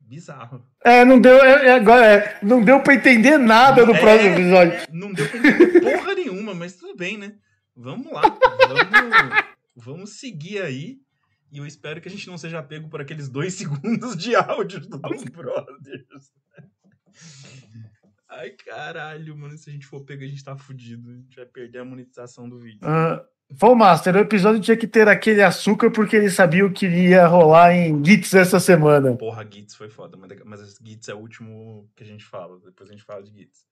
[0.00, 0.64] Bizarro.
[0.82, 1.36] É, não deu.
[1.44, 4.80] É, é agora, é, não deu pra entender nada no é, próximo episódio.
[4.90, 7.36] Não deu pra entender porra nenhuma, mas tudo bem, né?
[7.76, 8.22] Vamos lá.
[8.22, 9.44] Vamos,
[9.76, 10.98] vamos seguir aí.
[11.50, 14.80] E eu espero que a gente não seja pego por aqueles dois segundos de áudio
[14.80, 16.32] do Dos Brothers.
[18.28, 19.56] Ai, caralho, mano.
[19.56, 21.10] Se a gente for pego, a gente tá fudido.
[21.10, 22.80] A gente vai perder a monetização do vídeo.
[22.86, 23.24] Uh,
[23.58, 27.26] Pô, Master, o episódio tinha que ter aquele açúcar porque ele sabia o que ia
[27.26, 29.16] rolar em Gits essa semana.
[29.16, 32.60] Porra, Gits foi foda, mas, mas Gits é o último que a gente fala.
[32.62, 33.64] Depois a gente fala de Gits.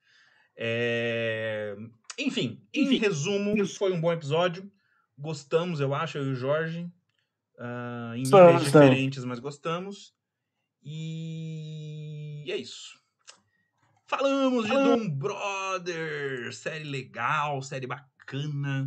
[0.57, 1.77] É...
[2.19, 4.71] Enfim, em resumo, foi um bom episódio.
[5.19, 6.91] Gostamos, eu acho, eu e o Jorge.
[7.59, 10.15] Uh, em níveis diferentes, mas gostamos.
[10.83, 13.01] E é isso.
[14.07, 18.87] Falamos de Dom Brother, série legal, série bacana.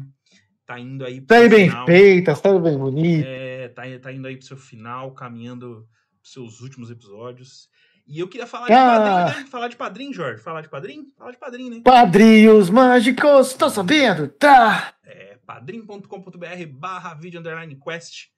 [0.65, 3.27] Tá indo aí pro Série bem feita, série bem bonita.
[3.27, 5.88] É, tá, tá indo aí pro seu final, caminhando
[6.21, 7.67] pros seus últimos episódios.
[8.08, 8.88] E eu queria falar de ah.
[8.88, 9.49] padrinho, né?
[9.49, 10.41] Falar de padrinho, Jorge.
[10.41, 11.05] Falar de padrinho?
[11.17, 11.82] Falar de padrinho, né?
[11.84, 14.93] Padrinhos mágicos, tô sabendo, tá?
[15.03, 18.29] É, padrinho.com.br barra vídeo underline quest.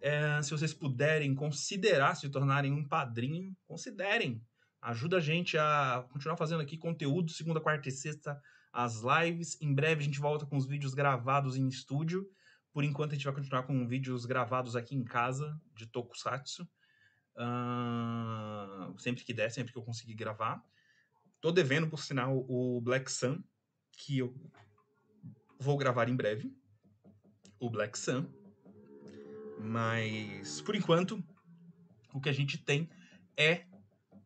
[0.00, 4.42] É, se vocês puderem considerar se tornarem um padrinho, considerem.
[4.80, 8.40] Ajuda a gente a continuar fazendo aqui conteúdo, segunda, quarta e sexta,
[8.72, 9.60] as lives.
[9.60, 12.26] Em breve a gente volta com os vídeos gravados em estúdio.
[12.72, 16.66] Por enquanto a gente vai continuar com vídeos gravados aqui em casa, de Tokusatsu.
[17.36, 20.62] Uh, sempre que der, sempre que eu conseguir gravar.
[21.40, 23.42] Tô devendo, por sinal, o Black Sun,
[23.92, 24.34] que eu
[25.58, 26.54] vou gravar em breve.
[27.58, 28.39] O Black Sun.
[29.62, 31.22] Mas, por enquanto,
[32.12, 32.88] o que a gente tem
[33.36, 33.64] é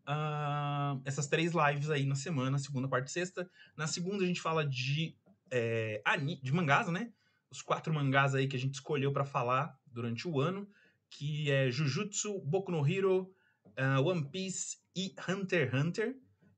[0.09, 3.51] uh, essas três lives aí na semana, segunda, quarta e sexta.
[3.77, 5.17] Na segunda a gente fala de,
[5.51, 6.03] é,
[6.43, 7.13] de mangás, né?
[7.51, 10.69] Os quatro mangás aí que a gente escolheu para falar durante o ano,
[11.11, 13.33] que é Jujutsu, Boku no Hero,
[13.79, 16.17] uh, One Piece e Hunter x Hunter,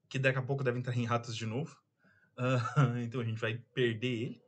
[0.09, 1.77] que daqui a pouco devem entrar em ratos de novo.
[2.39, 4.46] Uh, então a gente vai perder ele.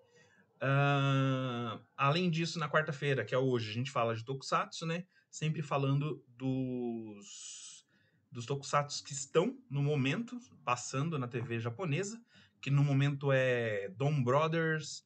[0.62, 5.04] Uh, além disso, na quarta-feira, que é hoje, a gente fala de Tokusatsu, né?
[5.30, 7.86] Sempre falando dos,
[8.30, 12.20] dos Tokusatsu que estão no momento passando na TV japonesa,
[12.60, 15.04] que no momento é Dom Brothers,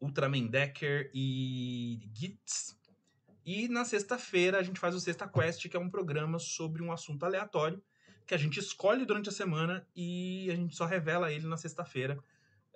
[0.00, 2.78] Ultraman Decker e Gits.
[3.44, 6.92] E na sexta-feira a gente faz o Sexta Quest, que é um programa sobre um
[6.92, 7.82] assunto aleatório
[8.28, 12.22] que a gente escolhe durante a semana e a gente só revela ele na sexta-feira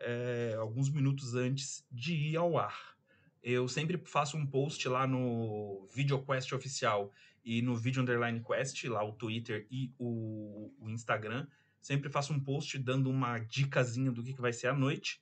[0.02, 2.96] é, alguns minutos antes de ir ao ar.
[3.42, 7.12] Eu sempre faço um post lá no VideoQuest oficial
[7.44, 11.46] e no Video Underline Quest, lá o Twitter e o, o Instagram.
[11.80, 15.20] Sempre faço um post dando uma dicasinha do que, que vai ser a noite.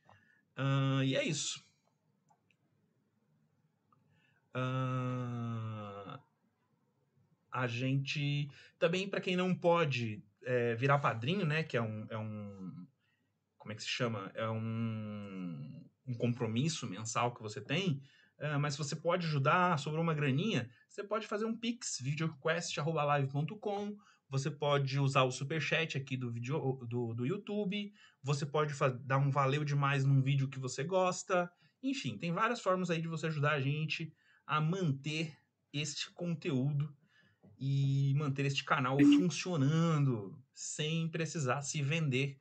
[0.57, 1.65] Uh, e é isso.
[4.55, 6.19] Uh,
[7.51, 11.63] a gente também, para quem não pode é, virar padrinho, né?
[11.63, 12.87] Que é um, é um
[13.71, 14.33] como é que se chama?
[14.35, 18.03] É um, um compromisso mensal que você tem,
[18.41, 23.97] uh, mas você pode ajudar sobre uma graninha, você pode fazer um pix, videoquest.live.com,
[24.29, 29.31] você pode usar o superchat aqui do, vídeo, do, do YouTube, você pode dar um
[29.31, 31.49] valeu demais num vídeo que você gosta,
[31.81, 34.13] enfim, tem várias formas aí de você ajudar a gente
[34.45, 35.39] a manter
[35.73, 36.93] este conteúdo
[37.57, 42.37] e manter este canal funcionando sem precisar se vender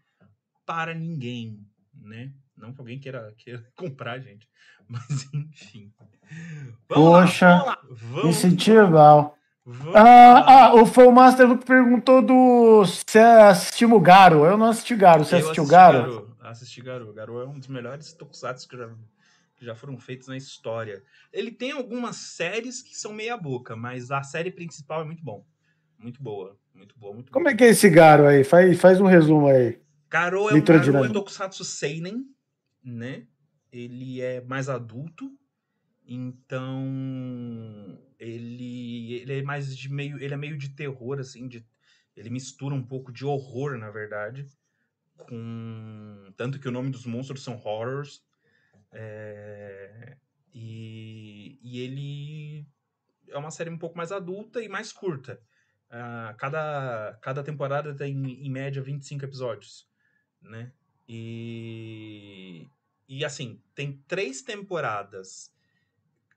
[0.70, 1.66] para ninguém,
[2.00, 2.32] né?
[2.56, 4.48] Não que alguém queira, queira comprar, gente.
[4.88, 5.92] Mas enfim.
[5.98, 8.30] Vamos Poxa, lá, vamos lá.
[8.30, 9.36] incentival.
[9.96, 14.46] Ah, ah, o Full Master perguntou do se assistiu o Garo.
[14.46, 15.26] Eu não assisti Garo.
[15.26, 15.98] Você assistiu Garo?
[16.02, 16.36] Garo?
[16.40, 17.14] Assisti Garo.
[17.14, 18.90] Garo é um dos melhores tokusatsu que já,
[19.56, 21.04] que já foram feitos na história.
[21.34, 25.44] Ele tem algumas séries que são meia boca, mas a série principal é muito bom.
[25.98, 26.56] Muito boa.
[26.74, 27.54] Muito boa, muito Como boa.
[27.54, 28.44] é que é esse Garo aí?
[28.44, 29.80] Faz, faz um resumo aí.
[30.10, 32.26] Garo é um Garo é tokusatsu seinen,
[32.84, 33.28] né?
[33.72, 35.32] Ele é mais adulto.
[36.06, 36.84] Então,
[38.18, 41.64] ele, ele é mais de meio, ele é meio de terror assim, de,
[42.16, 44.48] ele mistura um pouco de horror, na verdade,
[45.16, 48.24] com tanto que o nome dos monstros são horrors.
[48.92, 50.18] É,
[50.52, 52.68] e, e ele
[53.28, 55.40] é uma série um pouco mais adulta e mais curta.
[55.90, 59.89] Uh, cada, cada temporada tem, em média, 25 episódios,
[60.42, 60.72] né?
[61.08, 62.68] E,
[63.08, 65.52] e assim, tem três temporadas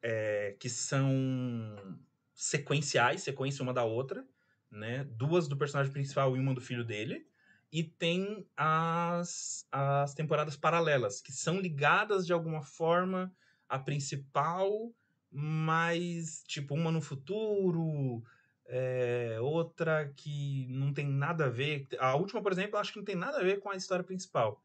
[0.02, 1.98] é, que são
[2.34, 4.26] sequenciais, sequência uma da outra,
[4.70, 5.04] né?
[5.04, 7.26] Duas do personagem principal e uma do filho dele.
[7.70, 13.34] E tem as, as temporadas paralelas, que são ligadas de alguma forma
[13.68, 14.92] à principal,
[15.30, 18.22] mas, tipo, uma no futuro,
[18.66, 21.86] é, outra que não tem nada a ver.
[21.98, 24.62] A última, por exemplo, acho que não tem nada a ver com a história principal.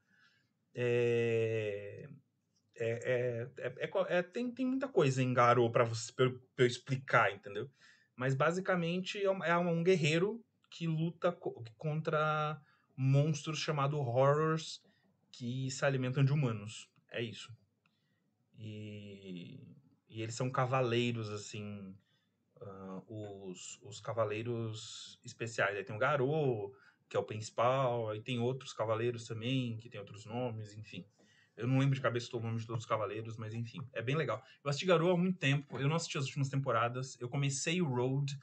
[0.74, 2.08] É,
[2.76, 6.66] é, é, é, é, tem, tem muita coisa em Garou para você pra eu, pra
[6.66, 7.70] eu, explicar, entendeu?
[8.16, 12.62] Mas basicamente é um, é um guerreiro que luta co contra
[12.96, 14.82] monstros chamados horrors
[15.32, 16.90] que se alimentam de humanos.
[17.12, 17.52] É isso.
[18.58, 19.60] E,
[20.10, 21.96] e eles são cavaleiros, assim.
[22.62, 25.78] Uh, os, os cavaleiros especiais.
[25.78, 26.74] Aí tem o Garou,
[27.10, 31.06] que é o principal, aí tem outros cavaleiros também, que tem outros nomes, enfim.
[31.56, 34.16] Eu não lembro de cabeça o nome de todos os cavaleiros, mas enfim, é bem
[34.16, 34.44] legal.
[34.64, 37.20] Eu assisti Garou há muito tempo, eu não assisti as últimas temporadas.
[37.20, 38.38] Eu comecei o Road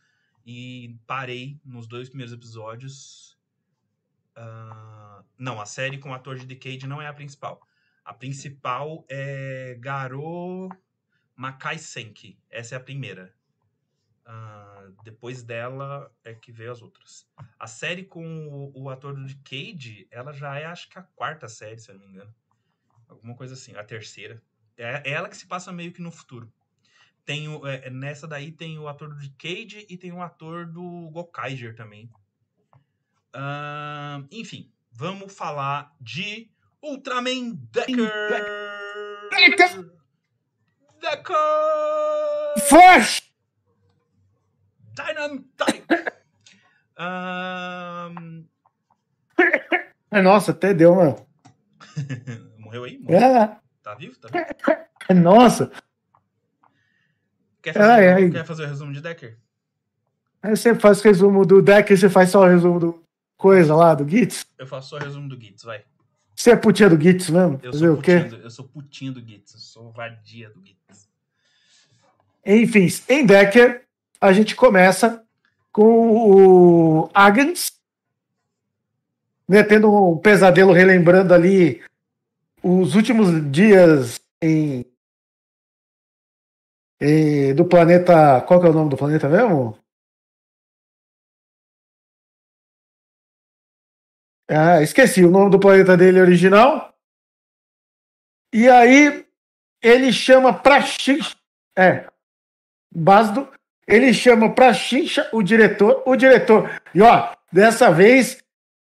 [0.45, 3.39] e parei nos dois primeiros episódios.
[4.37, 7.67] Uh, não, a série com o ator de Decade não é a principal.
[8.05, 10.69] A principal é Garou
[11.37, 12.37] Makai Senki.
[12.51, 13.33] Essa é a primeira.
[14.27, 17.29] Uh, depois dela é que veio as outras.
[17.59, 21.47] A série com o, o ator do Decade, ela já é acho que a quarta
[21.47, 22.35] série, se eu não me engano.
[23.07, 23.77] Alguma coisa assim.
[23.77, 24.43] A terceira.
[24.77, 26.51] É, é ela que se passa meio que no futuro.
[27.25, 31.11] Tem o, é, nessa daí tem o ator do Cage e tem o ator do
[31.11, 32.11] Gokaiger também.
[33.35, 36.51] Uh, enfim, vamos falar de
[36.83, 38.11] Ultraman Decker!
[39.31, 39.91] Decker!
[41.01, 42.69] Decker!
[42.69, 43.34] Flash!
[44.95, 45.85] Dynamite!
[46.99, 48.45] um...
[50.23, 51.17] Nossa, até deu, mano.
[52.59, 52.99] Morreu aí?
[52.99, 53.19] Morreu.
[53.19, 53.59] É.
[53.83, 54.17] Tá vivo?
[54.19, 55.13] Tá vivo?
[55.23, 55.71] Nossa.
[57.61, 58.31] Quer fazer, ai, ai.
[58.31, 59.39] quer fazer o resumo de Decker?
[60.43, 63.05] Aí você faz o resumo do Decker, você faz só o resumo do
[63.37, 64.47] coisa lá, do Gits?
[64.59, 65.83] Eu faço só o resumo do Gits, vai.
[66.37, 67.59] Você é putinha do Gits mesmo?
[67.63, 68.21] Eu sou, o quê?
[68.21, 71.09] Do, eu sou putinha do Gits, eu sou vadia do Gits.
[72.45, 73.87] Enfim, em Decker,
[74.21, 75.25] a gente começa
[75.73, 77.73] com o Agnes,
[79.49, 81.83] né, tendo um pesadelo relembrando ali
[82.63, 84.87] os últimos dias em,
[87.01, 88.41] em, do planeta.
[88.43, 89.79] Qual que é o nome do planeta mesmo?
[94.49, 96.95] Ah, esqueci o nome do planeta dele original.
[98.53, 99.27] E aí
[99.83, 100.79] ele chama pra.
[101.77, 102.09] É.
[102.95, 103.53] Basdo.
[103.87, 106.03] Ele chama pra Xincha o diretor.
[106.07, 106.71] O diretor.
[106.95, 108.39] E ó, dessa vez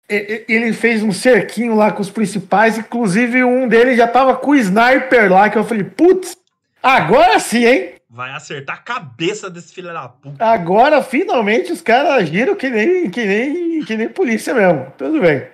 [0.07, 4.55] ele fez um cerquinho lá com os principais, inclusive um deles já tava com o
[4.55, 6.37] sniper lá, que eu falei, putz,
[6.81, 7.95] agora sim, hein?
[8.07, 10.45] Vai acertar a cabeça desse filho da puta.
[10.45, 14.93] Agora, finalmente, os caras agiram que nem, que, nem, que nem polícia mesmo.
[14.97, 15.49] Tudo bem.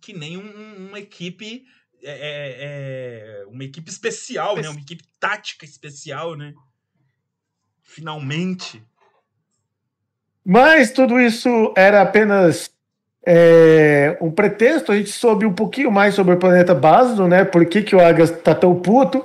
[0.00, 1.64] Que nem um, uma equipe.
[2.04, 4.68] É, é, é, uma equipe especial, né?
[4.68, 6.54] Uma equipe tática especial, né?
[7.86, 8.82] Finalmente.
[10.44, 12.70] Mas tudo isso era apenas
[13.26, 17.44] é, um pretexto, a gente soube um pouquinho mais sobre o planeta Basdo, né?
[17.44, 19.24] Por que, que o Agas tá tão puto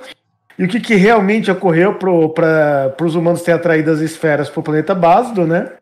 [0.58, 4.62] e o que, que realmente ocorreu para os humanos terem atraído as esferas para o
[4.62, 5.72] planeta Basdo, né?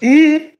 [0.00, 0.54] E.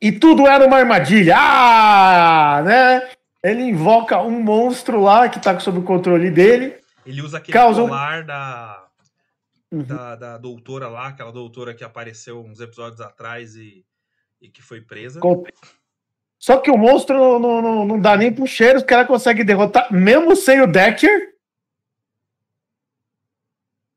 [0.00, 1.34] E tudo era uma armadilha.
[1.36, 2.62] Ah!
[2.64, 3.08] Né?
[3.42, 6.76] Ele invoca um monstro lá que está sob o controle dele.
[7.04, 7.82] Ele usa aquele causa...
[7.82, 8.79] colar da,
[9.70, 9.82] uhum.
[9.82, 13.84] da, da doutora lá, aquela doutora que apareceu uns episódios atrás e
[14.40, 15.20] e que foi presa.
[16.38, 19.92] Só que o monstro não, não, não, dá nem pro cheiro, os caras conseguem derrotar,
[19.92, 21.34] mesmo sem o Decker.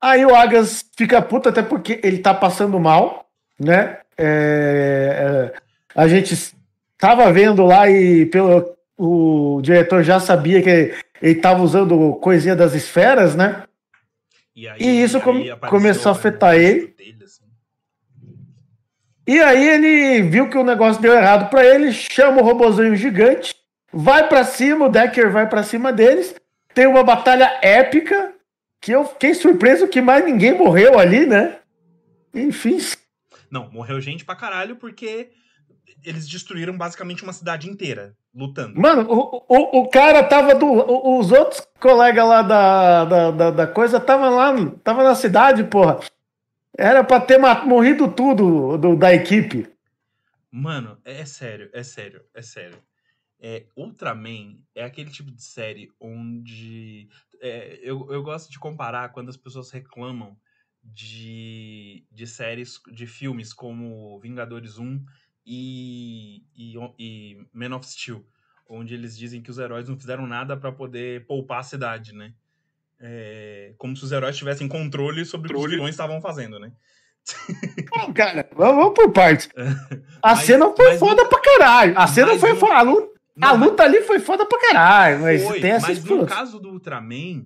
[0.02, 4.00] Aí o Agas fica puto, até porque ele tá passando mal, né?
[4.18, 5.62] É, é,
[5.96, 6.54] a gente
[6.98, 12.74] tava vendo lá e pelo, o diretor já sabia que ele tava usando coisinha das
[12.74, 13.64] esferas, né?
[14.56, 15.20] E, aí, e isso
[15.70, 16.88] começou a afetar ele.
[16.88, 17.44] Dele, assim.
[19.26, 23.56] E aí ele viu que o negócio deu errado para ele, chama o robozinho gigante,
[23.92, 26.36] vai para cima, o Decker vai para cima deles,
[26.74, 28.34] tem uma batalha épica,
[28.82, 31.58] que eu fiquei surpreso que mais ninguém morreu ali, né?
[32.34, 32.80] Enfim.
[33.50, 35.30] Não, morreu gente pra caralho porque
[36.06, 38.80] eles destruíram basicamente uma cidade inteira, lutando.
[38.80, 40.68] Mano, o, o, o cara tava do.
[41.20, 46.00] Os outros colegas lá da, da, da, da coisa estavam lá, tava na cidade, porra.
[46.78, 49.72] Era pra ter morrido tudo do, da equipe.
[50.52, 52.78] Mano, é, é sério, é sério, é sério.
[53.40, 57.10] É, Ultraman é aquele tipo de série onde.
[57.42, 60.38] É, eu, eu gosto de comparar quando as pessoas reclamam
[60.84, 65.04] de, de séries, de filmes como Vingadores 1
[65.46, 68.26] e, e, e Man of Steel,
[68.68, 72.34] onde eles dizem que os heróis não fizeram nada para poder poupar a cidade, né?
[73.00, 76.72] É, como se os heróis tivessem controle sobre o que os vilões estavam fazendo, né?
[77.96, 79.50] Não, cara, vamos por partes.
[80.22, 81.98] A mas, cena foi foda no, pra caralho.
[81.98, 82.74] A cena foi foda.
[82.74, 85.22] A luta, a luta ali foi foda pra caralho.
[85.22, 87.46] Mas, foi, tem mas no caso do Ultraman,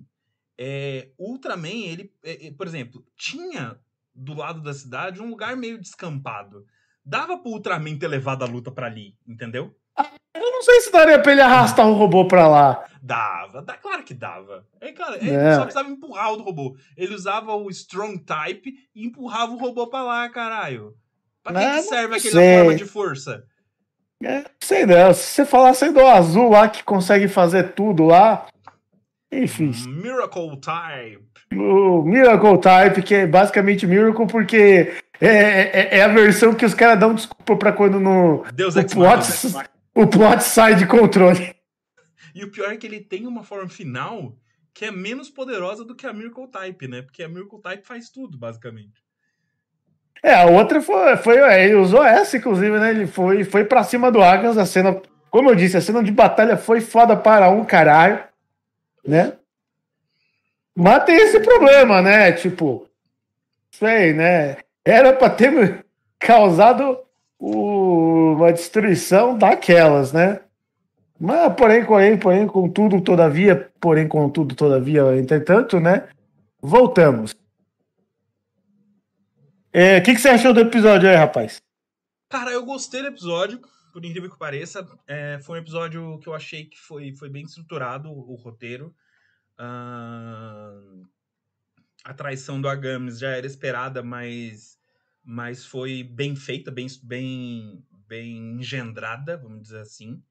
[0.56, 3.78] é, Ultraman, ele, é, é, por exemplo, tinha
[4.14, 6.66] do lado da cidade um lugar meio descampado.
[7.08, 9.74] Dava pro Ultraman ter levado a luta para ali, entendeu?
[10.34, 12.84] Eu não sei se daria pra ele arrastar o robô pra lá.
[13.00, 14.66] Dava, dá, claro que dava.
[14.78, 15.54] É, cara, ele é.
[15.54, 16.76] só precisava empurrar o robô.
[16.94, 20.94] Ele usava o Strong Type e empurrava o robô pra lá, caralho.
[21.42, 23.42] Pra que, que serve aquela forma de força?
[24.22, 25.14] É, sei não.
[25.14, 28.46] Se você falasse do azul lá que consegue fazer tudo lá.
[29.32, 29.72] Enfim.
[29.86, 31.26] Miracle Type.
[31.52, 36.74] O Miracle Type, que é basicamente Miracle, porque é, é, é a versão que os
[36.74, 38.44] caras dão desculpa pra quando no.
[38.52, 39.22] Deus o plot,
[39.94, 41.54] o plot sai de controle.
[42.34, 44.36] E o pior é que ele tem uma forma final
[44.72, 47.02] que é menos poderosa do que a Miracle Type, né?
[47.02, 49.02] Porque a Miracle Type faz tudo, basicamente.
[50.22, 52.90] É, a outra foi, foi ele usou essa, inclusive, né?
[52.90, 56.12] Ele foi, foi pra cima do Agas, a cena, como eu disse, a cena de
[56.12, 58.22] batalha foi foda para um caralho,
[59.04, 59.32] né?
[60.76, 62.30] Mas tem esse problema, né?
[62.30, 62.88] Tipo,
[63.72, 64.58] sei, né?
[64.88, 65.84] Era pra ter
[66.18, 66.98] causado
[67.38, 70.40] o, uma destruição daquelas, né?
[71.20, 76.08] Mas, porém, porém, porém, contudo, todavia, porém, contudo, todavia, entretanto, né?
[76.62, 77.36] Voltamos.
[79.70, 81.60] É, o que, que você achou do episódio aí, rapaz?
[82.30, 83.60] Cara, eu gostei do episódio,
[83.92, 84.88] por incrível que pareça.
[85.06, 88.94] É, foi um episódio que eu achei que foi, foi bem estruturado, o, o roteiro.
[89.60, 91.06] Uh,
[92.04, 94.77] a traição do Agames já era esperada, mas,
[95.30, 100.24] mas foi bem feita, bem, bem, bem engendrada, vamos dizer assim.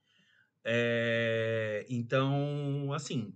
[0.64, 3.32] É, então, assim,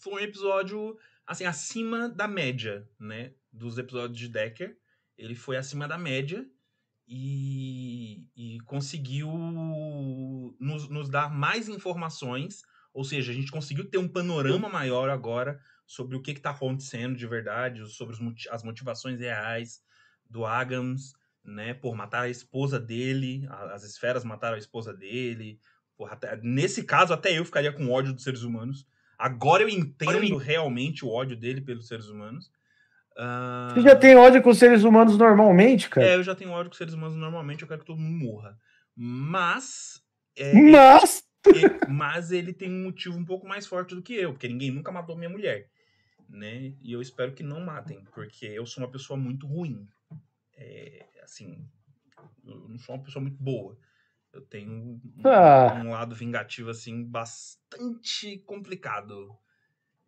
[0.00, 4.76] foi um episódio assim acima da média, né, dos episódios de Decker.
[5.16, 6.44] Ele foi acima da média
[7.06, 9.30] e, e conseguiu
[10.58, 15.60] nos, nos, dar mais informações, ou seja, a gente conseguiu ter um panorama maior agora
[15.86, 19.86] sobre o que está acontecendo de verdade, sobre os, as motivações reais
[20.28, 25.60] do Agams, né, por matar a esposa dele, as esferas mataram a esposa dele,
[25.96, 28.86] Porra, até, nesse caso, até eu ficaria com ódio dos seres humanos.
[29.18, 32.50] Agora eu entendo realmente o ódio dele pelos seres humanos.
[33.16, 33.74] Uh...
[33.74, 36.06] Você já tem ódio com os seres humanos normalmente, cara?
[36.06, 38.24] É, eu já tenho ódio com os seres humanos normalmente, eu quero que todo mundo
[38.24, 38.58] morra.
[38.94, 40.02] Mas.
[40.36, 41.24] É, mas.
[41.46, 44.70] Ele, mas ele tem um motivo um pouco mais forte do que eu, porque ninguém
[44.70, 45.70] nunca matou minha mulher.
[46.28, 46.74] Né?
[46.82, 49.88] E eu espero que não matem, porque eu sou uma pessoa muito ruim.
[50.56, 51.68] É, assim,
[52.44, 53.78] eu não sou uma pessoa muito boa.
[54.32, 55.82] Eu tenho um, ah.
[55.82, 59.36] um lado vingativo, assim, bastante complicado.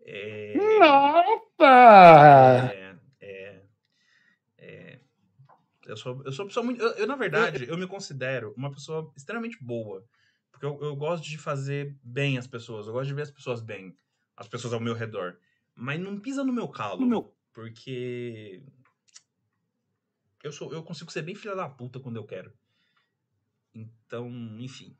[0.00, 0.54] É...
[0.78, 1.64] Nossa!
[2.72, 3.62] É, é,
[4.58, 5.00] é,
[5.86, 6.82] eu, sou, eu sou uma pessoa muito.
[6.82, 10.04] Eu, eu, na verdade, eu me considero uma pessoa extremamente boa.
[10.50, 12.86] Porque eu, eu gosto de fazer bem as pessoas.
[12.86, 13.96] Eu gosto de ver as pessoas bem.
[14.36, 15.38] As pessoas ao meu redor.
[15.74, 17.00] Mas não pisa no meu calo.
[17.00, 17.34] No meu...
[17.52, 18.62] Porque.
[20.42, 22.52] Eu, sou, eu consigo ser bem filha da puta quando eu quero.
[23.74, 24.28] Então,
[24.58, 24.96] enfim.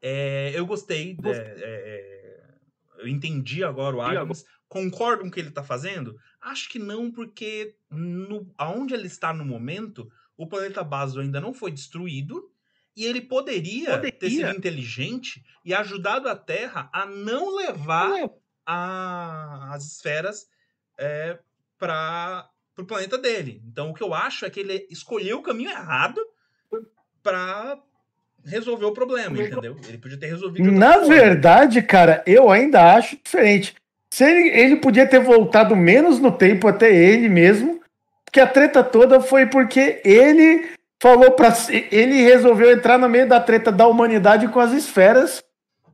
[0.00, 1.16] É, eu gostei.
[1.24, 2.54] É, é,
[2.98, 4.44] eu entendi agora o Agnes.
[4.68, 6.16] Concordo com o que ele está fazendo?
[6.40, 11.52] Acho que não, porque no, aonde ele está no momento, o planeta Baso ainda não
[11.52, 12.50] foi destruído.
[12.96, 18.30] E ele poderia, poderia, ter sido inteligente e ajudado a Terra a não levar
[18.66, 20.48] a, as esferas
[20.98, 21.38] é,
[21.78, 22.50] para
[22.82, 23.62] o planeta dele.
[23.66, 26.20] Então o que eu acho é que ele escolheu o caminho errado
[27.22, 27.78] para
[28.44, 29.76] resolver o problema, entendeu?
[29.86, 30.70] Ele podia ter resolvido.
[30.72, 31.08] Na forma.
[31.08, 33.74] verdade, cara, eu ainda acho diferente.
[34.10, 37.80] Se ele, ele podia ter voltado menos no tempo até ele mesmo,
[38.32, 40.70] que a treta toda foi porque ele
[41.00, 41.52] falou para
[41.90, 45.42] ele resolveu entrar no meio da treta da humanidade com as esferas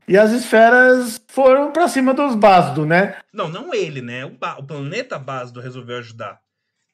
[0.08, 3.16] e as esferas foram para cima dos Basdo, né?
[3.32, 4.24] Não, não ele, né?
[4.24, 6.40] O, ba o planeta Basdo resolveu ajudar.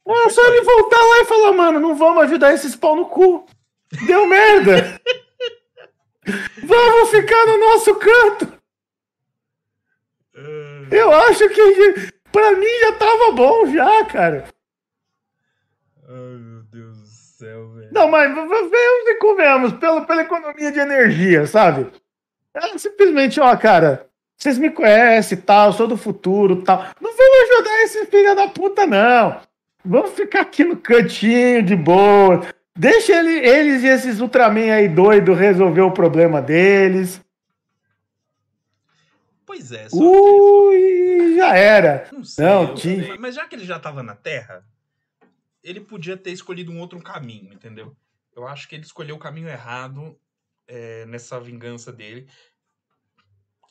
[0.07, 3.47] É só ele voltar lá e falar, mano, não vamos ajudar esses pau no cu.
[4.07, 5.01] Deu merda.
[6.65, 8.53] vamos ficar no nosso canto.
[10.91, 14.45] Eu acho que pra mim já tava bom já, cara.
[16.09, 17.89] Ai, meu Deus do céu, velho.
[17.93, 21.91] Não, mas vemos e comemos, pela, pela economia de energia, sabe?
[22.55, 26.85] É simplesmente, ó, cara, vocês me conhecem tal, sou do futuro tal.
[27.01, 29.41] Não vamos ajudar esse filho da puta, não.
[29.85, 32.47] Vamos ficar aqui no cantinho de boa.
[32.77, 37.21] Deixa ele, eles e esses Ultraman aí doido resolver o problema deles.
[39.45, 39.89] Pois é.
[39.89, 42.09] Só Ui, já era.
[42.13, 42.45] Não sei.
[42.45, 43.17] Não, tinha...
[43.19, 44.65] Mas já que ele já tava na Terra,
[45.63, 47.95] ele podia ter escolhido um outro caminho, entendeu?
[48.35, 50.19] Eu acho que ele escolheu o caminho errado
[50.67, 52.27] é, nessa vingança dele.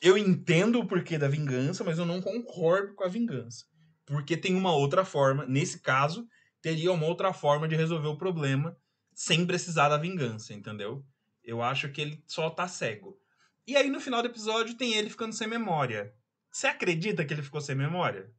[0.00, 3.64] Eu entendo o porquê da vingança, mas eu não concordo com a vingança.
[4.06, 6.26] Porque tem uma outra forma, nesse caso,
[6.60, 8.76] teria uma outra forma de resolver o problema
[9.14, 11.04] sem precisar da vingança, entendeu?
[11.44, 13.16] Eu acho que ele só tá cego.
[13.66, 16.12] E aí no final do episódio tem ele ficando sem memória.
[16.50, 18.30] Você acredita que ele ficou sem memória?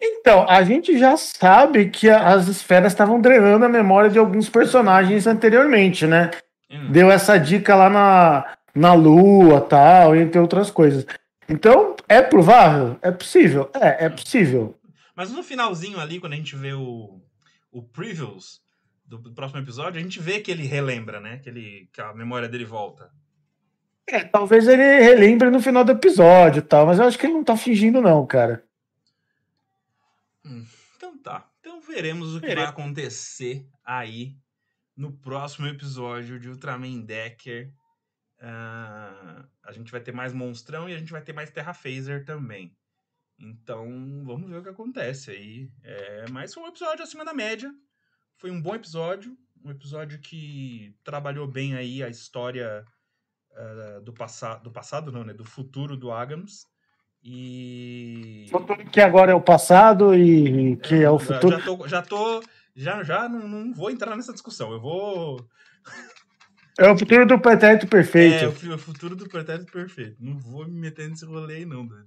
[0.00, 5.26] Então, a gente já sabe que as esferas estavam drenando a memória de alguns personagens
[5.26, 6.30] anteriormente, né?
[6.70, 6.90] Hum.
[6.90, 11.06] Deu essa dica lá na, na Lua, tal, entre outras coisas.
[11.48, 12.98] Então, é provável?
[13.00, 13.70] É possível?
[13.80, 14.74] É, é possível.
[15.16, 17.22] Mas no finalzinho ali, quando a gente vê o,
[17.72, 18.60] o previews
[19.02, 21.38] do, do próximo episódio, a gente vê que ele relembra, né?
[21.38, 23.10] Que, ele, que a memória dele volta.
[24.06, 27.32] É, talvez ele relembre no final do episódio e tal, mas eu acho que ele
[27.32, 28.62] não tá fingindo, não, cara.
[30.44, 30.64] Hum,
[30.96, 31.50] então tá.
[31.58, 34.36] Então veremos o que vai acontecer aí
[34.94, 37.72] no próximo episódio de Ultraman Decker.
[38.38, 42.24] Uh, a gente vai ter mais monstrão e a gente vai ter mais Terra Phaser
[42.24, 42.76] também.
[43.38, 43.86] Então,
[44.24, 45.70] vamos ver o que acontece aí.
[45.82, 47.72] É, mas foi um episódio acima da média.
[48.36, 49.36] Foi um bom episódio.
[49.64, 52.84] Um episódio que trabalhou bem aí a história
[53.52, 55.34] uh, do, passado, do passado, não, né?
[55.34, 56.66] Do futuro do Agams.
[57.22, 58.46] E.
[58.92, 61.58] Que agora é o passado e que é, é o futuro.
[61.58, 62.42] Já tô, já tô
[62.76, 64.70] já já não, não vou entrar nessa discussão.
[64.70, 65.48] Eu vou.
[66.78, 68.44] É o futuro do pretérito perfeito.
[68.44, 70.16] É, o futuro do pretérito perfeito.
[70.20, 72.04] Não vou me meter nesse rolê aí, não, É,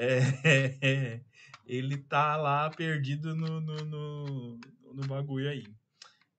[0.00, 1.20] é,
[1.66, 4.60] ele tá lá perdido no, no, no,
[4.94, 5.64] no bagulho aí.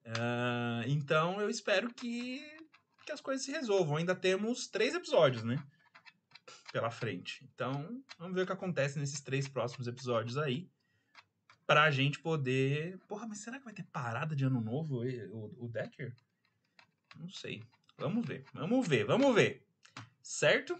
[0.04, 2.44] Uh, então eu espero que,
[3.06, 3.96] que as coisas se resolvam.
[3.96, 5.62] Ainda temos três episódios, né?
[6.72, 7.48] Pela frente.
[7.54, 10.68] Então, vamos ver o que acontece nesses três próximos episódios aí
[11.66, 12.98] pra gente poder.
[13.06, 16.14] Porra, mas será que vai ter parada de ano novo o, o Decker?
[17.16, 17.62] Não sei.
[17.96, 18.44] Vamos ver.
[18.52, 19.64] Vamos ver, vamos ver.
[20.20, 20.78] Certo?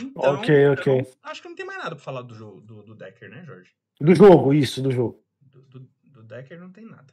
[0.00, 1.06] Então, ok, ok.
[1.22, 3.70] Acho que não tem mais nada pra falar do, jogo, do, do Decker, né, Jorge?
[4.00, 5.24] Do jogo, isso, do jogo.
[5.40, 7.12] Do, do, do Decker não tem nada.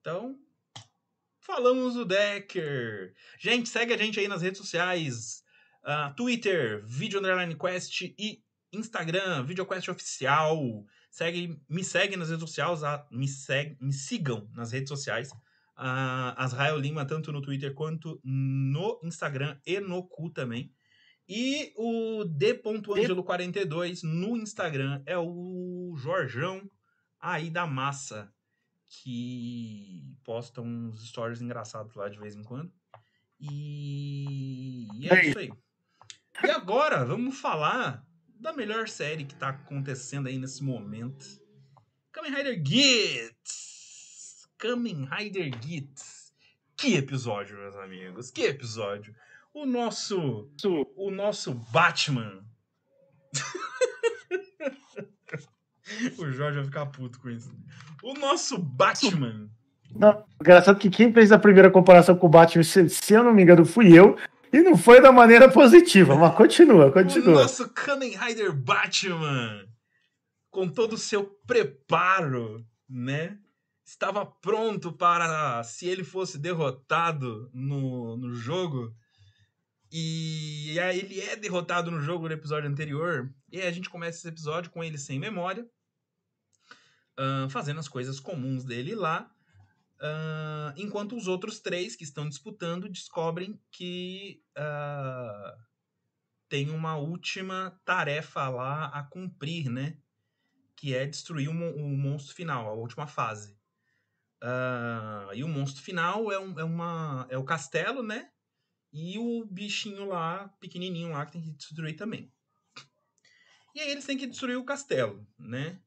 [0.00, 0.38] Então,
[1.40, 3.14] falamos do Decker.
[3.38, 5.42] Gente, segue a gente aí nas redes sociais.
[5.84, 8.42] Uh, Twitter, Video Underline Quest e
[8.72, 10.84] Instagram, VideoQuest Oficial.
[11.10, 12.80] Segue, me segue nas redes sociais,
[13.10, 15.32] me, segue, me sigam nas redes sociais.
[15.78, 20.72] Uh, Asrael Lima, tanto no Twitter quanto no Instagram e no cu também.
[21.28, 26.70] E o D.Angelo42 no Instagram é o Jorjão
[27.20, 28.32] aí da massa,
[28.86, 32.72] que posta uns stories engraçados lá de vez em quando.
[33.38, 35.52] E, e é isso aí.
[36.44, 38.06] E agora, vamos falar
[38.40, 41.26] da melhor série que tá acontecendo aí nesse momento.
[42.10, 44.48] Kamen Rider Gits!
[44.56, 46.32] Kamen Rider Gits!
[46.74, 48.30] Que episódio, meus amigos!
[48.30, 49.14] Que episódio!
[49.58, 50.48] O nosso.
[50.94, 52.44] O nosso Batman.
[56.16, 57.52] o Jorge vai ficar puto com isso.
[58.04, 59.50] O nosso Batman.
[59.90, 63.34] Não, engraçado que quem fez a primeira comparação com o Batman, se, se eu não
[63.34, 64.16] me engano, fui eu.
[64.52, 67.38] E não foi da maneira positiva, mas continua, continua.
[67.38, 69.66] O nosso Kamen Rider Batman,
[70.50, 73.36] com todo o seu preparo, né?
[73.84, 78.94] Estava pronto para, se ele fosse derrotado no, no jogo.
[79.90, 83.32] E ele é derrotado no jogo no episódio anterior.
[83.50, 85.66] E a gente começa esse episódio com ele sem memória.
[87.18, 89.30] uh, fazendo as coisas comuns dele lá,
[90.00, 95.58] uh, enquanto os outros três que estão disputando descobrem que uh,
[96.48, 99.98] tem uma última tarefa lá a cumprir, né?
[100.76, 103.58] Que é destruir o, o monstro final, a última fase.
[104.42, 108.30] Uh, e o monstro final é, um, é, uma, é o castelo, né?
[108.92, 112.32] E o bichinho lá, pequenininho lá, que tem que destruir também.
[113.74, 115.78] E aí eles têm que destruir o castelo, né?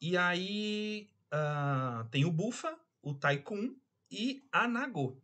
[0.00, 3.74] E aí uh, tem o Bufa, o Tycoon
[4.10, 5.22] e a Nago,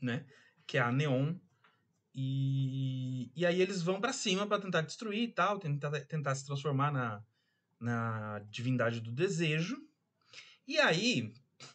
[0.00, 0.24] né?
[0.66, 1.34] Que é a Neon.
[2.14, 6.46] E, e aí eles vão para cima para tentar destruir e tal, tentar, tentar se
[6.46, 7.22] transformar na,
[7.78, 9.76] na divindade do desejo.
[10.66, 11.32] E aí,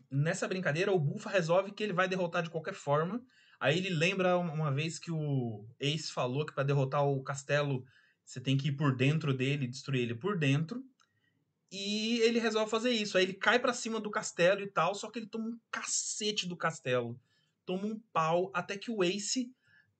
[0.09, 3.26] nessa brincadeira, o Bufa resolve que ele vai derrotar de qualquer forma.
[3.64, 7.86] Aí ele lembra uma vez que o Ace falou que para derrotar o castelo
[8.26, 10.84] você tem que ir por dentro dele, destruir ele por dentro.
[11.72, 13.18] E ele resolve fazer isso.
[13.18, 16.45] Aí ele cai para cima do castelo e tal, só que ele toma um cacete
[16.45, 17.18] do castelo.
[17.66, 19.49] Toma um pau, até que o Ace,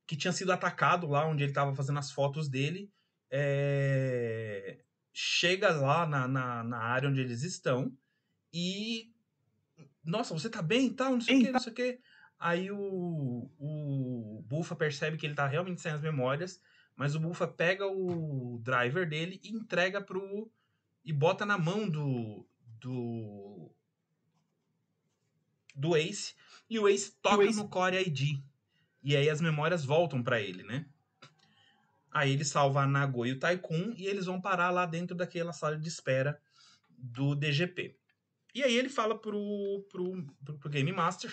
[0.06, 2.92] que tinha sido atacado lá onde ele estava fazendo as fotos dele,
[3.32, 4.84] é...
[5.14, 7.98] chega lá na, na, na, área onde eles estão
[8.54, 9.10] e.
[10.04, 12.02] Nossa, você tá bem e tal, não sei o que, não sei o que.
[12.44, 16.62] Aí o, o Bufa percebe que ele tá realmente sem as memórias,
[16.94, 20.52] mas o Bufa pega o driver dele e entrega pro
[21.06, 22.46] e bota na mão do
[22.82, 23.72] do
[25.74, 26.36] do Ace
[26.70, 27.58] e o Ace toca o Ace...
[27.58, 28.42] no Core ID.
[29.02, 30.86] E aí as memórias voltam para ele, né?
[32.12, 35.54] Aí ele salva a Nago e o Tycoon e eles vão parar lá dentro daquela
[35.54, 36.38] sala de espera
[36.90, 37.98] do DGP.
[38.54, 41.32] E aí ele fala pro, pro, pro, pro Game Master,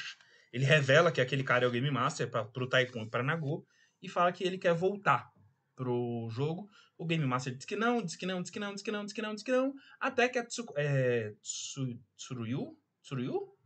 [0.53, 3.67] ele revela que aquele cara é o Game Master pra, pro Tycoon e pra Nago
[4.03, 5.31] e fala que ele quer voltar
[5.77, 6.69] pro jogo.
[6.99, 9.05] O Game Master diz que não, diz que não, diz que não, diz que não,
[9.05, 12.77] diz que não, diz que não, até que a Tsu, é, Tsu, Tsuruyu?
[13.03, 13.57] Tsuruyu?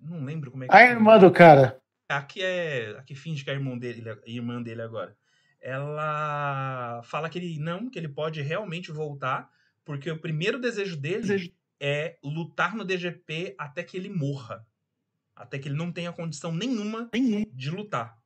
[0.00, 1.80] Não lembro como é que A irmã do cara.
[2.08, 2.96] A que é.
[2.98, 5.16] A que finge que é a irmã dele, irmã dele agora.
[5.60, 9.50] Ela fala que ele não, que ele pode realmente voltar,
[9.84, 11.52] porque o primeiro desejo dele desejo.
[11.78, 14.66] é lutar no DGP até que ele morra.
[15.40, 17.10] Até que ele não tenha condição nenhuma
[17.54, 18.22] de lutar.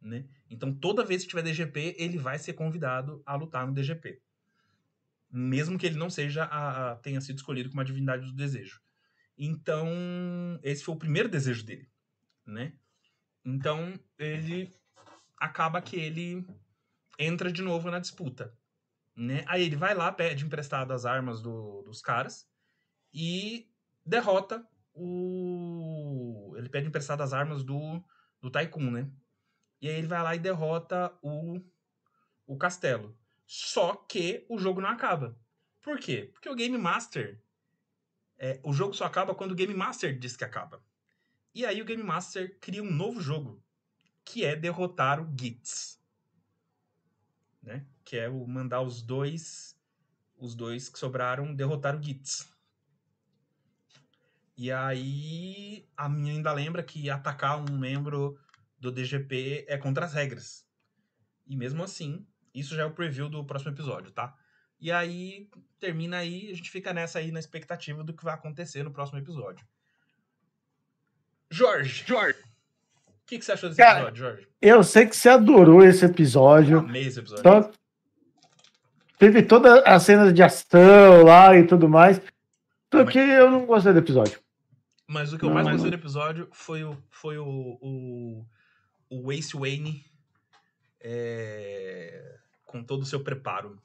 [0.00, 0.26] Né?
[0.50, 4.20] Então, toda vez que tiver DGP, ele vai ser convidado a lutar no DGP.
[5.30, 8.80] Mesmo que ele não seja a, a, tenha sido escolhido como a divindade do desejo.
[9.38, 9.88] Então,
[10.64, 11.88] esse foi o primeiro desejo dele,
[12.44, 12.72] né?
[13.44, 14.74] Então, ele
[15.36, 16.44] acaba que ele
[17.16, 18.52] entra de novo na disputa,
[19.14, 19.44] né?
[19.46, 22.50] Aí ele vai lá, pede emprestado as armas do, dos caras
[23.14, 23.70] e
[24.04, 26.54] derrota o...
[26.56, 28.02] Ele pede emprestado as armas do,
[28.40, 29.10] do Tycoon, né?
[29.80, 31.60] E aí ele vai lá e derrota o,
[32.46, 33.16] o castelo.
[33.46, 35.36] Só que o jogo não acaba.
[35.80, 36.30] Por quê?
[36.32, 37.42] Porque o Game Master.
[38.38, 40.82] É, o jogo só acaba quando o Game Master diz que acaba.
[41.54, 43.62] E aí o Game Master cria um novo jogo.
[44.24, 46.00] Que é derrotar o Gitz.
[47.62, 47.84] Né?
[48.04, 49.76] Que é o mandar os dois.
[50.38, 52.50] Os dois que sobraram derrotar o Gitz.
[54.60, 58.38] E aí a minha ainda lembra que atacar um membro
[58.78, 60.66] do DGP é contra as regras.
[61.46, 64.36] E mesmo assim, isso já é o preview do próximo episódio, tá?
[64.78, 65.48] E aí,
[65.78, 69.18] termina aí, a gente fica nessa aí na expectativa do que vai acontecer no próximo
[69.18, 69.66] episódio.
[71.50, 72.04] Jorge!
[72.06, 72.40] Jorge!
[73.06, 74.48] O que, que você achou desse Cara, episódio, Jorge?
[74.60, 76.74] Eu sei que você adorou esse episódio.
[76.74, 77.40] Eu amei esse episódio.
[77.40, 77.72] Então,
[79.18, 82.20] teve toda a cena de ação lá e tudo mais.
[82.92, 84.38] Só que eu não gostei do episódio.
[85.10, 88.44] Mas o que eu mais gostei do episódio foi o, foi o, o
[89.10, 90.04] o Ace Wayne
[91.00, 93.76] é, com todo o seu preparo.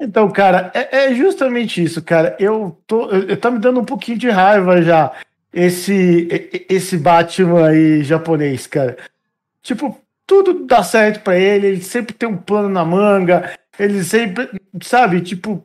[0.00, 2.34] Então, cara, é, é, justamente isso, cara.
[2.40, 5.12] Eu tô, eu, eu tá me dando um pouquinho de raiva já
[5.52, 6.26] esse
[6.70, 8.96] esse Batman aí japonês, cara.
[9.60, 14.48] Tipo, tudo dá certo para ele, ele sempre tem um plano na manga, ele sempre,
[14.82, 15.62] sabe, tipo,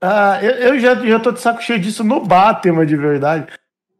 [0.00, 3.52] ah, eu, eu já, já tô de saco cheio disso no Batman de verdade.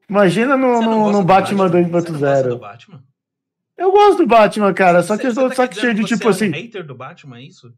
[0.08, 2.58] Imagina no, no, no Batman 2.0.
[2.58, 3.04] Batman?
[3.76, 6.50] Eu gosto do Batman, cara, só que tô tá saco cheio de tipo assim.
[6.50, 7.74] Você é um assim, hater do Batman, é isso?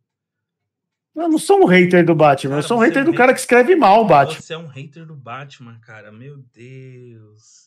[1.17, 3.35] Eu não sou um hater do Batman, cara, eu sou um hater é do cara
[3.35, 4.41] que escreve mal o Batman.
[4.41, 7.67] Você é um hater do Batman, cara, meu Deus.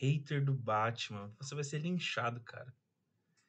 [0.00, 1.30] Hater do Batman.
[1.38, 2.72] Você vai ser linchado, cara.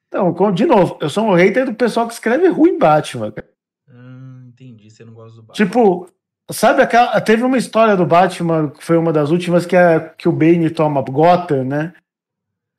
[0.06, 3.50] Então, de novo, eu sou um hater do pessoal que escreve ruim Batman, cara.
[3.88, 5.66] Ah, entendi, você não gosta do Batman.
[5.66, 6.12] Tipo,
[6.52, 7.20] sabe aquela.
[7.20, 10.70] Teve uma história do Batman, que foi uma das últimas, que é que o Bane
[10.70, 11.94] toma Gotham, né?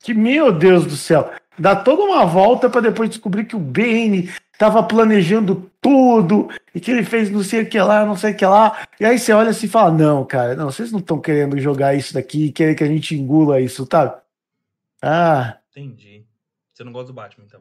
[0.00, 4.30] Que, meu Deus do céu, dá toda uma volta para depois descobrir que o Bane
[4.58, 8.36] tava planejando tudo, e que ele fez não sei o que lá, não sei o
[8.36, 8.86] que lá.
[8.98, 11.94] E aí você olha assim e fala: Não, cara, não, vocês não estão querendo jogar
[11.94, 14.20] isso daqui, querem que a gente engula isso, tá?
[15.02, 15.58] Ah.
[15.70, 16.24] Entendi.
[16.72, 17.60] Você não gosta do Batman, então?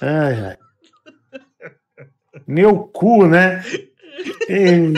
[0.00, 0.65] Ai, ai.
[2.46, 3.62] Meu cu, né?
[4.48, 4.92] Ei,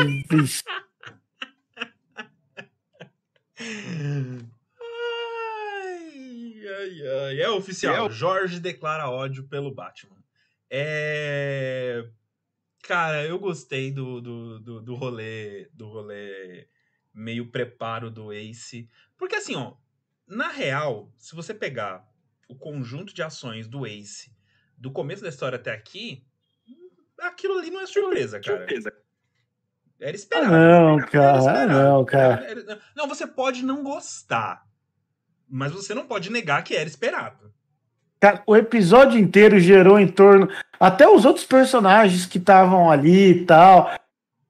[6.68, 7.40] ai, ai.
[7.40, 8.06] É oficial.
[8.06, 8.10] É.
[8.10, 10.16] Jorge declara ódio pelo Batman.
[10.70, 12.08] É.
[12.82, 15.68] Cara, eu gostei do, do, do, do rolê.
[15.74, 16.68] Do rolê
[17.12, 18.88] meio preparo do Ace.
[19.16, 19.74] Porque assim, ó.
[20.26, 22.06] Na real, se você pegar
[22.48, 24.30] o conjunto de ações do Ace
[24.78, 26.24] do começo da história até aqui,
[27.20, 28.58] aquilo ali não é surpresa, cara.
[28.58, 28.92] Surpresa.
[30.00, 30.52] Era esperado.
[30.52, 31.38] não, cara.
[31.38, 31.72] Esperado.
[31.72, 32.44] Não, cara.
[32.44, 34.62] Era, não, você pode não gostar.
[35.48, 37.52] Mas você não pode negar que era esperado.
[38.20, 40.48] Cara, o episódio inteiro gerou em torno.
[40.78, 43.90] Até os outros personagens que estavam ali e tal.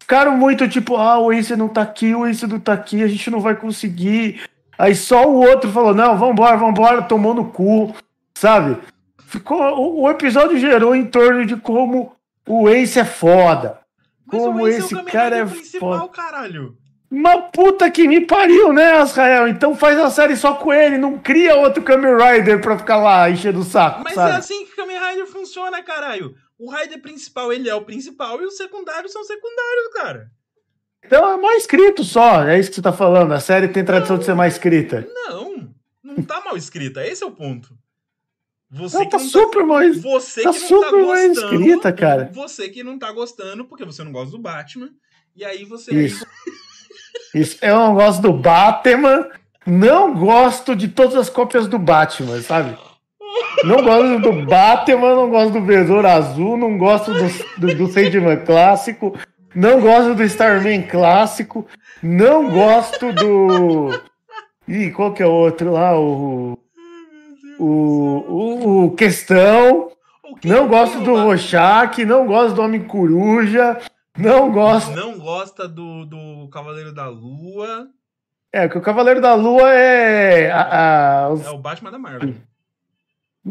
[0.00, 3.06] Ficaram muito tipo, ah, o Ace não tá aqui, o Ace não tá aqui, a
[3.06, 4.42] gente não vai conseguir.
[4.78, 7.94] Aí só o outro falou, não, vambora, vambora, tomou no cu,
[8.34, 8.78] sabe?
[9.26, 12.16] Ficou, o, o episódio gerou em torno de como
[12.48, 13.78] o Ace é foda.
[14.26, 16.08] Mas como esse é cara é foda.
[16.08, 16.76] caralho.
[17.10, 19.48] Uma puta que me pariu, né, Israel?
[19.48, 23.30] Então faz a série só com ele, não cria outro Kamen Rider pra ficar lá
[23.30, 24.02] enchendo o saco.
[24.04, 24.32] Mas sabe?
[24.32, 26.34] é assim que Kamen Rider funciona, caralho.
[26.58, 30.30] O Rider principal, ele é o principal e os secundários são secundários, cara.
[31.02, 33.32] Então é mal escrito só, é isso que você tá falando.
[33.32, 35.08] A série tem tradição não, de ser mais escrita.
[35.14, 35.72] Não,
[36.02, 37.70] não tá mal escrita, esse é o ponto.
[38.70, 40.02] Você não, tá super tá, mais.
[40.02, 41.54] Você tá que não super tá gostando.
[41.54, 42.30] Escrita, cara.
[42.34, 44.90] Você que não tá gostando porque você não gosta do Batman.
[45.34, 45.92] E aí você.
[45.94, 46.26] Isso.
[47.34, 47.56] Isso.
[47.62, 49.30] Eu não gosto do Batman.
[49.66, 52.76] Não gosto de todas as cópias do Batman, sabe?
[53.64, 58.44] Não gosto do Batman, não gosto do Besouro Azul, não gosto do, do, do Sandman
[58.44, 59.18] clássico,
[59.54, 61.66] não gosto do Starman clássico,
[62.02, 63.90] não gosto do.
[64.66, 65.98] Ih, qual que é o outro lá?
[65.98, 66.58] O
[67.58, 67.64] o,
[68.28, 69.90] o, o Questão.
[70.44, 73.80] não gosto do Rochak, não gosto do Homem Coruja,
[74.16, 74.90] não gosto.
[74.92, 77.88] Não gosta do, do Cavaleiro da Lua.
[78.52, 80.50] É, que o Cavaleiro da Lua é.
[80.50, 81.44] A, a, os...
[81.44, 82.34] É o Batman da Marvel.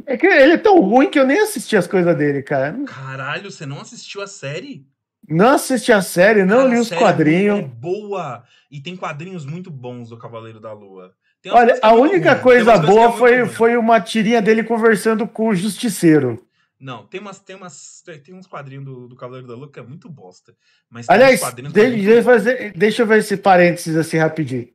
[0.05, 2.77] É que ele é tão ruim que eu nem assisti as coisas dele, cara.
[2.85, 4.85] Caralho, você não assistiu a série?
[5.27, 7.59] Não assisti a série, não cara, li os quadrinhos.
[7.59, 8.43] É boa!
[8.69, 11.13] E tem quadrinhos muito bons do Cavaleiro da Lua.
[11.51, 12.41] Olha, a única ruim.
[12.41, 16.43] coisa boa foi, foi uma tirinha dele conversando com o Justiceiro.
[16.79, 19.83] Não, tem umas, tem umas, tem uns quadrinhos do, do Cavaleiro da Lua que é
[19.83, 20.53] muito bosta.
[20.89, 24.69] Mas Aliás, de, deixa, eu fazer, deixa eu ver esse parênteses assim rapidinho.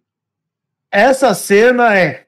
[0.91, 2.27] Essa cena é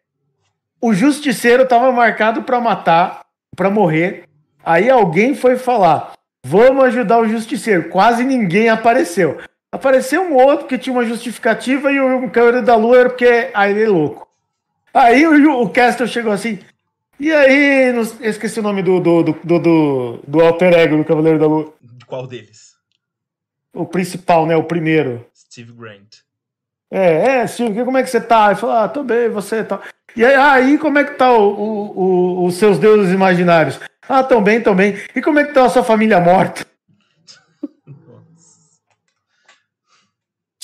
[0.80, 3.26] o Justiceiro estava marcado para matar,
[3.56, 4.28] para morrer.
[4.64, 6.12] Aí alguém foi falar:
[6.44, 7.88] "Vamos ajudar o Justiceiro".
[7.88, 9.40] Quase ninguém apareceu.
[9.72, 13.72] Apareceu um outro que tinha uma justificativa e o Cavaleiro da Lua era porque aí
[13.72, 14.28] ele é louco.
[14.94, 16.60] Aí o, o Castle chegou assim.
[17.18, 21.38] E aí, não, esqueci o nome do, do, do, do, do alter ego do Cavaleiro
[21.38, 21.72] da Lua.
[21.82, 22.74] De qual deles?
[23.72, 24.56] O principal, né?
[24.56, 25.26] O primeiro.
[25.36, 26.22] Steve Grant.
[26.90, 28.46] É, é, Steve, como é que você tá?
[28.46, 29.80] Ele falou, ah, tô bem, você tá.
[30.16, 33.80] E aí, aí como é que tá o, o, o, os seus deuses imaginários?
[34.08, 34.96] Ah, tão bem, tão bem.
[35.14, 36.64] E como é que tá a sua família morta?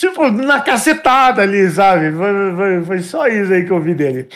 [0.00, 2.10] Tipo, na cacetada ali, sabe?
[2.10, 4.30] Foi, foi, foi, só isso aí que eu vi dele.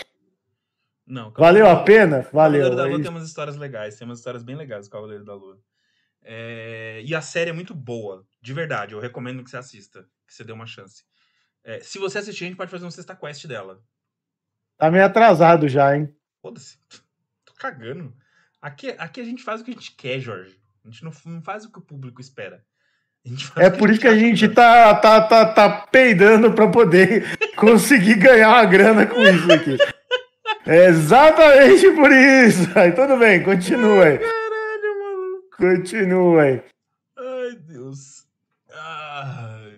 [1.07, 1.31] Não.
[1.31, 2.21] Valeu a pena?
[2.31, 2.61] Valeu.
[2.65, 5.25] Cavaleiro da Lua é tem umas histórias legais, tem umas histórias bem legais do Cavaleiro
[5.25, 5.59] da Lua.
[6.21, 7.01] É...
[7.03, 8.93] E a série é muito boa, de verdade.
[8.93, 11.03] Eu recomendo que você assista, que você dê uma chance.
[11.65, 13.83] É, se você assistir, a gente pode fazer um sexta quest dela.
[14.77, 16.15] Tá meio atrasado já, hein?
[16.43, 16.77] Foda-se.
[17.43, 18.15] Tô cagando.
[18.61, 20.61] Aqui, aqui a gente faz o que a gente quer, Jorge.
[20.85, 22.63] A gente não, não faz o que o público espera.
[23.57, 27.25] É por isso que a gente tá, tá, tá, tá peidando para poder
[27.57, 29.79] conseguir ganhar uma grana com isso aqui.
[30.67, 32.79] É exatamente por isso.
[32.79, 34.19] Aí tudo bem, continua aí.
[34.19, 35.57] Caralho, maluco.
[35.57, 36.63] Continua aí.
[37.17, 38.27] Ai, Deus.
[38.71, 39.71] Ah,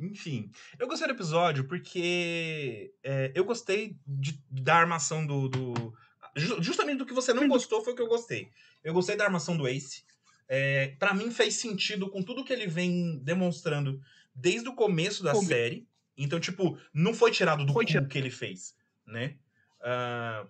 [0.00, 5.94] enfim, eu gostei do episódio porque é, eu gostei de, da armação do, do.
[6.36, 8.48] Justamente do que você não gostou foi o que eu gostei.
[8.82, 10.04] Eu gostei da armação do Ace
[10.48, 14.00] é, para mim fez sentido com tudo que ele vem demonstrando
[14.34, 15.86] desde o começo da série.
[16.16, 18.76] Então, tipo, não foi tirado do foi cu que ele fez,
[19.06, 19.36] né?
[19.80, 20.48] Uh,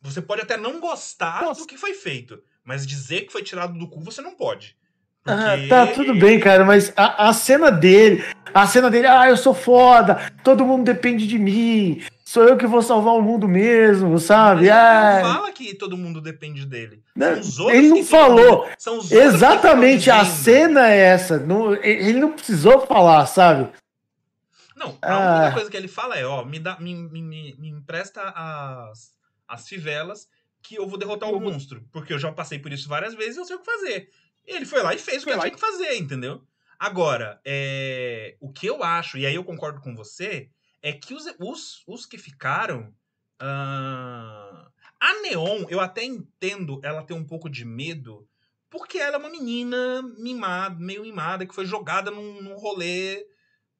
[0.00, 1.60] você pode até não gostar Nossa.
[1.60, 4.76] do que foi feito, mas dizer que foi tirado do cu você não pode.
[5.26, 5.72] Ah, porque...
[5.72, 9.36] Ah, tá, tudo bem, cara, mas a, a cena dele, a cena dele, ah, eu
[9.36, 14.18] sou foda, todo mundo depende de mim, sou eu que vou salvar o mundo mesmo,
[14.18, 14.62] sabe?
[14.62, 15.20] Ele ah.
[15.22, 17.02] não fala que todo mundo depende dele.
[17.70, 18.68] ele não falou.
[19.10, 21.38] Exatamente, a cena é essa.
[21.38, 23.68] Não, ele não precisou falar, sabe?
[24.74, 25.40] Não, a ah.
[25.40, 29.12] única coisa que ele fala é, ó, me, dá, me, me, me empresta as,
[29.46, 30.26] as fivelas
[30.62, 31.84] que eu vou derrotar o monstro.
[31.92, 34.08] Porque eu já passei por isso várias vezes e eu sei o que fazer.
[34.50, 36.42] E ele foi lá e fez o que ele tinha que fazer, entendeu?
[36.76, 40.48] Agora, é, o que eu acho, e aí eu concordo com você,
[40.82, 42.92] é que os, os, os que ficaram.
[43.40, 44.66] Uh,
[44.98, 48.26] a Neon, eu até entendo ela ter um pouco de medo,
[48.68, 53.24] porque ela é uma menina mimada, meio mimada, que foi jogada num, num rolê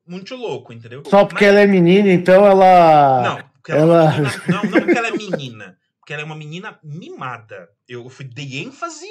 [0.06, 1.02] muito louco, entendeu?
[1.04, 1.52] Só porque Mas...
[1.52, 3.22] ela é menina, então ela.
[3.22, 4.28] Não, porque ela, ela...
[4.28, 5.76] É não, não porque ela é menina.
[5.98, 7.68] Porque ela é uma menina mimada.
[7.88, 9.08] Eu fui, dei ênfase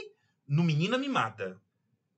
[0.50, 1.56] no menina mimada.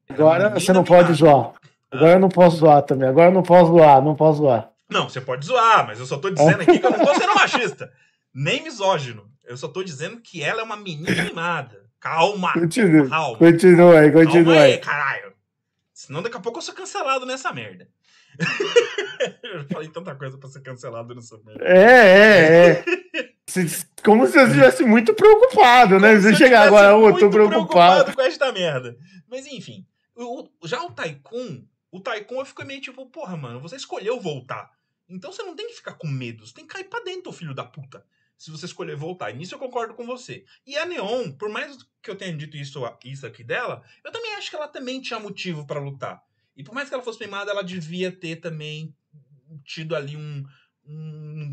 [0.09, 1.03] Agora você não mimada.
[1.03, 1.53] pode zoar.
[1.91, 3.09] Agora eu não posso zoar também.
[3.09, 4.71] Agora eu não posso zoar, não posso zoar.
[4.89, 7.35] Não, você pode zoar, mas eu só tô dizendo aqui que eu não tô sendo
[7.35, 7.91] machista.
[8.33, 9.29] Nem misógino.
[9.45, 11.81] Eu só tô dizendo que ela é uma menina mimada.
[11.99, 12.53] Calma.
[12.53, 13.07] Continua.
[13.09, 13.37] Calma.
[13.37, 14.77] Continua aí, continua Calma aí.
[14.79, 15.33] caralho.
[15.93, 17.87] Senão daqui a pouco eu sou cancelado nessa merda.
[19.43, 21.63] eu falei tanta coisa pra ser cancelado nessa merda.
[21.63, 22.83] É, é, é.
[24.03, 26.15] Como se eu estivesse muito preocupado, né?
[26.15, 27.49] Você chegar agora, eu tô preocupado.
[27.49, 28.97] preocupado com esta merda.
[29.29, 29.85] Mas enfim,
[30.15, 34.71] o, já o Tycoon, o Tycoon eu fico meio tipo, porra, mano, você escolheu voltar.
[35.09, 37.53] Então você não tem que ficar com medo, você tem que cair pra dentro, filho
[37.53, 38.05] da puta.
[38.37, 39.29] Se você escolher voltar.
[39.29, 40.45] E nisso eu concordo com você.
[40.65, 44.33] E a Neon, por mais que eu tenha dito isso, isso aqui dela, eu também
[44.33, 46.23] acho que ela também tinha motivo para lutar.
[46.55, 48.95] E por mais que ela fosse queimada, ela devia ter também
[49.63, 50.43] tido ali um,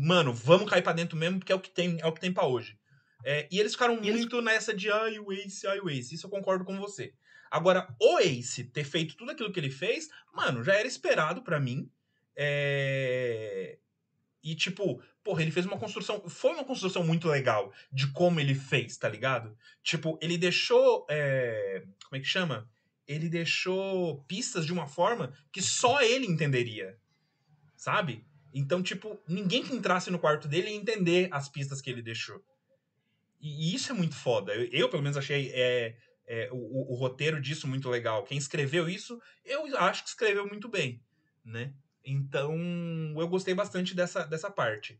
[0.01, 2.31] Mano, vamos cair pra dentro mesmo, porque é o que tem, é o que tem
[2.31, 2.77] pra hoje.
[3.23, 4.45] É, e eles ficaram e muito eles...
[4.45, 6.15] nessa de ai, o Ace, ai, o Ace.
[6.15, 7.13] Isso eu concordo com você.
[7.51, 11.59] Agora, o Ace ter feito tudo aquilo que ele fez, mano, já era esperado para
[11.59, 11.91] mim.
[12.35, 13.77] É...
[14.41, 16.29] E, tipo, porra, ele fez uma construção.
[16.29, 19.57] Foi uma construção muito legal de como ele fez, tá ligado?
[19.83, 21.05] Tipo, ele deixou.
[21.09, 21.83] É...
[22.05, 22.69] Como é que chama?
[23.09, 26.95] ele deixou pistas de uma forma que só ele entenderia.
[27.75, 28.23] Sabe?
[28.53, 32.43] Então, tipo, ninguém que entrasse no quarto dele ia entender as pistas que ele deixou.
[33.39, 34.53] E, isso é muito foda.
[34.53, 35.95] Eu, eu pelo menos, achei é,
[36.27, 38.23] é, o, o, roteiro disso muito legal.
[38.23, 41.01] Quem escreveu isso, eu acho que escreveu muito bem,
[41.43, 41.73] né?
[42.03, 42.55] Então,
[43.17, 44.99] eu gostei bastante dessa, dessa parte.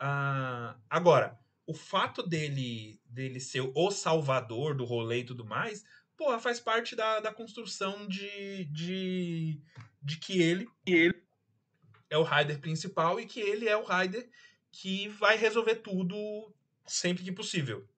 [0.00, 5.84] Uh, agora, o fato dele, dele ser o salvador do rolê e tudo mais,
[6.16, 9.60] porra, faz parte da, da construção de, de,
[10.02, 11.23] de que ele, ele
[12.14, 14.28] é o rider principal e que ele é o rider
[14.70, 16.54] que vai resolver tudo
[16.86, 17.88] sempre que possível,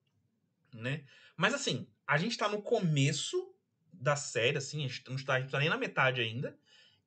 [0.73, 1.03] né?
[1.35, 3.53] Mas assim, a gente tá no começo
[3.91, 6.57] da série, assim, a gente não está, tá nem na metade ainda,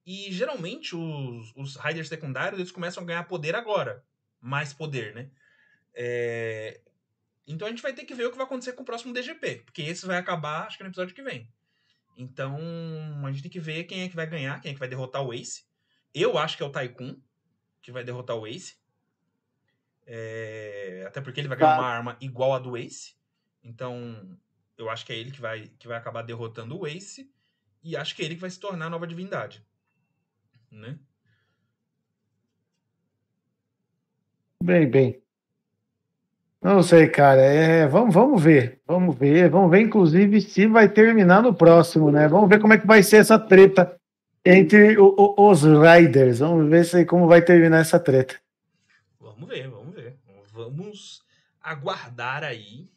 [0.07, 4.05] e geralmente os, os riders secundários eles começam a ganhar poder agora,
[4.41, 5.31] mais poder, né?
[5.95, 6.81] É,
[7.47, 9.63] então a gente vai ter que ver o que vai acontecer com o próximo DGP,
[9.65, 11.49] porque esse vai acabar, acho que no episódio que vem.
[12.17, 12.57] Então
[13.25, 15.23] a gente tem que ver quem é que vai ganhar, quem é que vai derrotar
[15.23, 15.70] o Ace.
[16.15, 17.17] Eu acho que é o Tycoon
[17.83, 18.77] que vai derrotar o Ace.
[20.07, 21.05] É...
[21.07, 21.81] Até porque ele vai ganhar tá.
[21.81, 23.15] uma arma igual a do Ace.
[23.63, 24.39] Então
[24.77, 27.31] eu acho que é ele que vai, que vai acabar derrotando o Ace.
[27.83, 29.65] E acho que é ele que vai se tornar a nova divindade.
[30.71, 30.99] Né?
[34.63, 35.23] Bem, bem.
[36.61, 37.41] Não sei, cara.
[37.41, 38.83] É, vamos, vamos ver.
[38.87, 39.49] Vamos ver.
[39.49, 42.29] Vamos ver, inclusive, se vai terminar no próximo, né?
[42.29, 43.99] Vamos ver como é que vai ser essa treta
[44.45, 46.38] entre o, o, os Riders.
[46.38, 48.41] Vamos ver se, como vai terminar essa treta.
[49.18, 50.18] Vamos ver, vamos ver.
[50.53, 51.22] Vamos
[51.61, 52.91] aguardar aí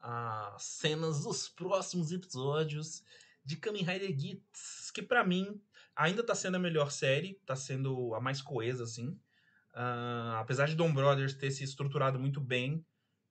[0.00, 3.02] as cenas dos próximos episódios
[3.44, 5.60] de Kamen Rider Gits, que para mim
[5.94, 9.08] ainda tá sendo a melhor série, tá sendo a mais coesa, assim.
[9.74, 12.84] Uh, apesar de Dom Brothers ter se estruturado muito bem,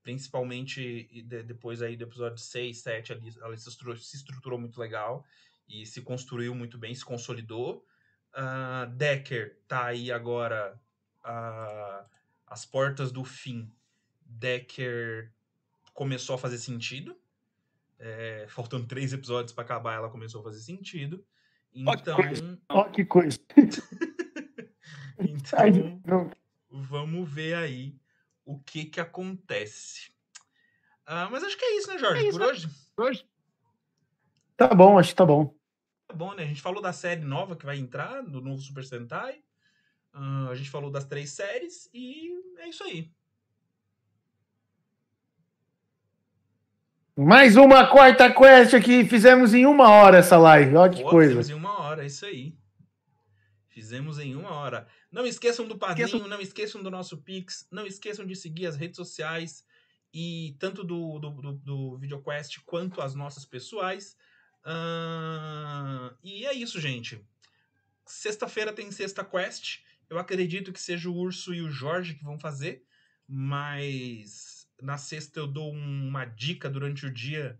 [0.03, 5.25] principalmente de, depois aí do episódio 6, 7, ali, ela se se estruturou muito legal
[5.67, 7.85] e se construiu muito bem, se consolidou.
[8.33, 10.79] Uh, Decker tá aí agora
[11.23, 12.05] uh,
[12.47, 13.71] as portas do fim.
[14.21, 15.31] Decker
[15.93, 17.17] começou a fazer sentido.
[17.97, 21.25] É, faltando três episódios para acabar, ela começou a fazer sentido.
[21.73, 22.17] Então.
[22.69, 23.39] Olha que coisa.
[25.19, 26.29] então,
[26.69, 27.97] vamos ver aí
[28.43, 30.11] o que que acontece.
[31.05, 32.25] Ah, mas acho que é isso, né, Jorge?
[32.25, 32.51] É isso, por né?
[32.51, 32.69] hoje?
[32.97, 33.25] hoje.
[34.57, 35.53] Tá bom, acho que tá bom.
[36.07, 36.43] Tá bom, né?
[36.43, 39.41] A gente falou da série nova que vai entrar, do novo Super Sentai.
[40.13, 43.11] Uh, a gente falou das três séries e é isso aí.
[47.17, 49.05] Mais uma quarta quest aqui.
[49.05, 50.75] Fizemos em uma hora essa live.
[50.75, 51.35] Olha que Pô, coisa.
[51.35, 52.57] Fizemos em uma hora, é isso aí.
[53.67, 54.87] Fizemos em uma hora.
[55.11, 56.27] Não esqueçam do padrinho, esqueçam...
[56.27, 59.65] não esqueçam do nosso Pix, não esqueçam de seguir as redes sociais
[60.13, 64.15] e tanto do, do, do, do VideoQuest quanto as nossas pessoais.
[64.65, 67.23] Uh, e é isso, gente.
[68.05, 69.79] Sexta-feira tem Sexta Quest.
[70.09, 72.83] Eu acredito que seja o Urso e o Jorge que vão fazer,
[73.27, 77.57] mas na sexta eu dou uma dica durante o dia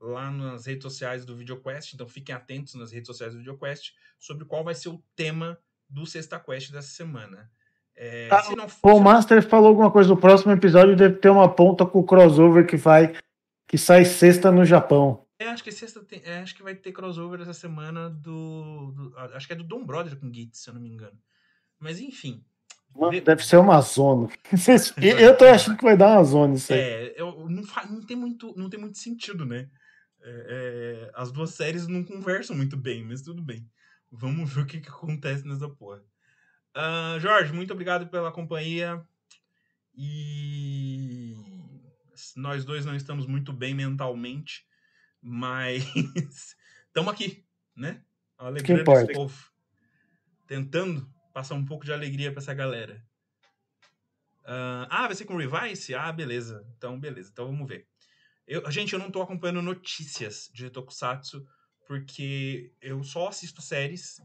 [0.00, 4.44] lá nas redes sociais do VideoQuest, então fiquem atentos nas redes sociais do VideoQuest sobre
[4.44, 7.50] qual vai ser o tema do Sexta Quest dessa semana.
[7.96, 11.84] É, ah, não, o Master falou alguma coisa no próximo episódio, deve ter uma ponta
[11.84, 13.16] com o crossover que vai
[13.66, 15.26] que sai sexta no Japão.
[15.38, 19.18] É, acho que sexta tem, é, acho que vai ter crossover essa semana do, do,
[19.34, 21.18] acho que é do Dom Brother com Git, se eu não me engano.
[21.78, 22.44] Mas enfim.
[23.24, 24.28] Deve ser uma zona.
[25.00, 26.80] eu tô achando que vai dar uma zona isso aí.
[26.80, 29.70] É, eu, não, não, tem muito, não tem muito sentido, né?
[30.20, 33.64] É, é, as duas séries não conversam muito bem, mas tudo bem.
[34.10, 36.02] Vamos ver o que, que acontece nessa porra.
[36.76, 39.04] Uh, Jorge, muito obrigado pela companhia.
[39.94, 41.36] E
[42.36, 44.64] nós dois não estamos muito bem mentalmente,
[45.22, 45.84] mas
[46.86, 47.44] estamos aqui,
[47.76, 48.02] né?
[48.36, 49.50] Alegrando esse povo.
[50.46, 53.02] Tentando passar um pouco de alegria para essa galera.
[54.44, 55.94] Uh, ah, vai ser com Revice?
[55.94, 56.66] Ah, beleza.
[56.76, 57.30] Então, beleza.
[57.32, 57.86] Então vamos ver.
[58.46, 61.46] Eu, gente, eu não tô acompanhando notícias de Tokusatsu
[61.86, 64.20] porque eu só assisto séries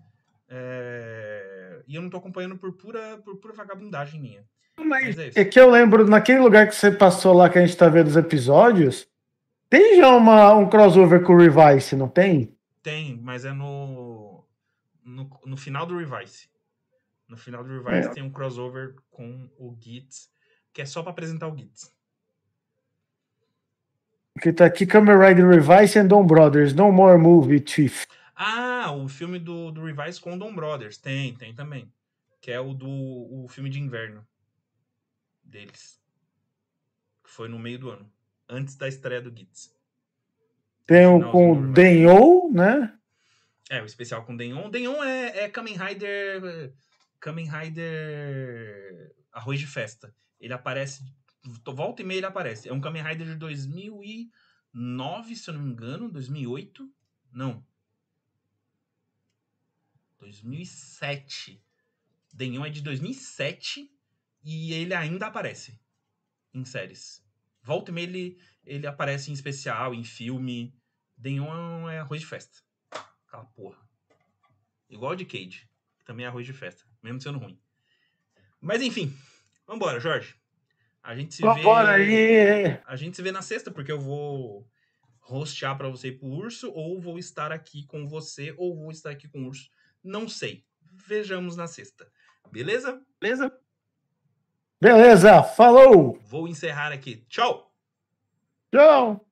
[0.49, 4.45] é, e eu não tô acompanhando por pura, por pura vagabundagem minha.
[4.77, 7.65] Mas, Mas é, é, que eu lembro, naquele lugar que você passou lá que a
[7.65, 9.07] gente tá vendo os episódios,
[9.73, 12.55] tem já uma, um crossover com o Revice, não tem?
[12.83, 14.45] Tem, mas é no,
[15.03, 16.47] no, no final do Revice.
[17.27, 18.11] No final do Revice é.
[18.11, 20.29] tem um crossover com o Gits,
[20.71, 21.91] que é só para apresentar o Gits.
[24.39, 28.05] Que tá aqui Kamen Rider Revice and Don Brothers, No More Movie Chief.
[28.35, 30.99] Ah, o filme do, do Revice com Don Brothers.
[30.99, 31.91] Tem, tem também.
[32.39, 34.23] Que é o do o filme de inverno
[35.43, 35.99] deles.
[37.23, 38.12] Que foi no meio do ano.
[38.47, 39.73] Antes da estreia do Gits.
[40.85, 42.93] Tem o com o Denyon, né?
[43.69, 44.69] É, o especial com Denyon.
[44.69, 46.73] Denyon é, é Kamen Rider.
[47.19, 49.15] Kamen Rider.
[49.31, 50.13] Arroz de festa.
[50.39, 51.03] Ele aparece.
[51.65, 52.67] Volta e meia ele aparece.
[52.67, 56.09] É um Kamen Rider de 2009, se eu não me engano.
[56.09, 56.89] 2008.
[57.31, 57.65] Não.
[60.19, 61.63] 2007.
[62.33, 63.89] Denyon é de 2007
[64.43, 65.79] e ele ainda aparece
[66.53, 67.22] em séries.
[67.63, 70.73] Volta e meia ele, ele aparece em especial, em filme.
[71.17, 72.59] Denyon é arroz de festa.
[73.27, 73.79] Aquela porra.
[74.89, 77.59] Igual de Cage, que também é arroz de festa, mesmo sendo ruim.
[78.59, 79.15] Mas enfim,
[79.65, 80.35] vambora, Jorge.
[81.01, 82.65] A gente se vambora vê.
[82.65, 82.79] Aí.
[82.85, 84.69] A gente se vê na sexta, porque eu vou
[85.19, 89.09] rostear para você ir pro urso, ou vou estar aqui com você, ou vou estar
[89.09, 89.69] aqui com o urso
[90.03, 90.65] não sei.
[91.07, 92.11] Vejamos na sexta.
[92.51, 93.01] Beleza?
[93.19, 93.57] Beleza?
[94.83, 96.19] Beleza, falou!
[96.25, 97.23] Vou encerrar aqui.
[97.29, 97.71] Tchau!
[98.69, 99.25] Tchau!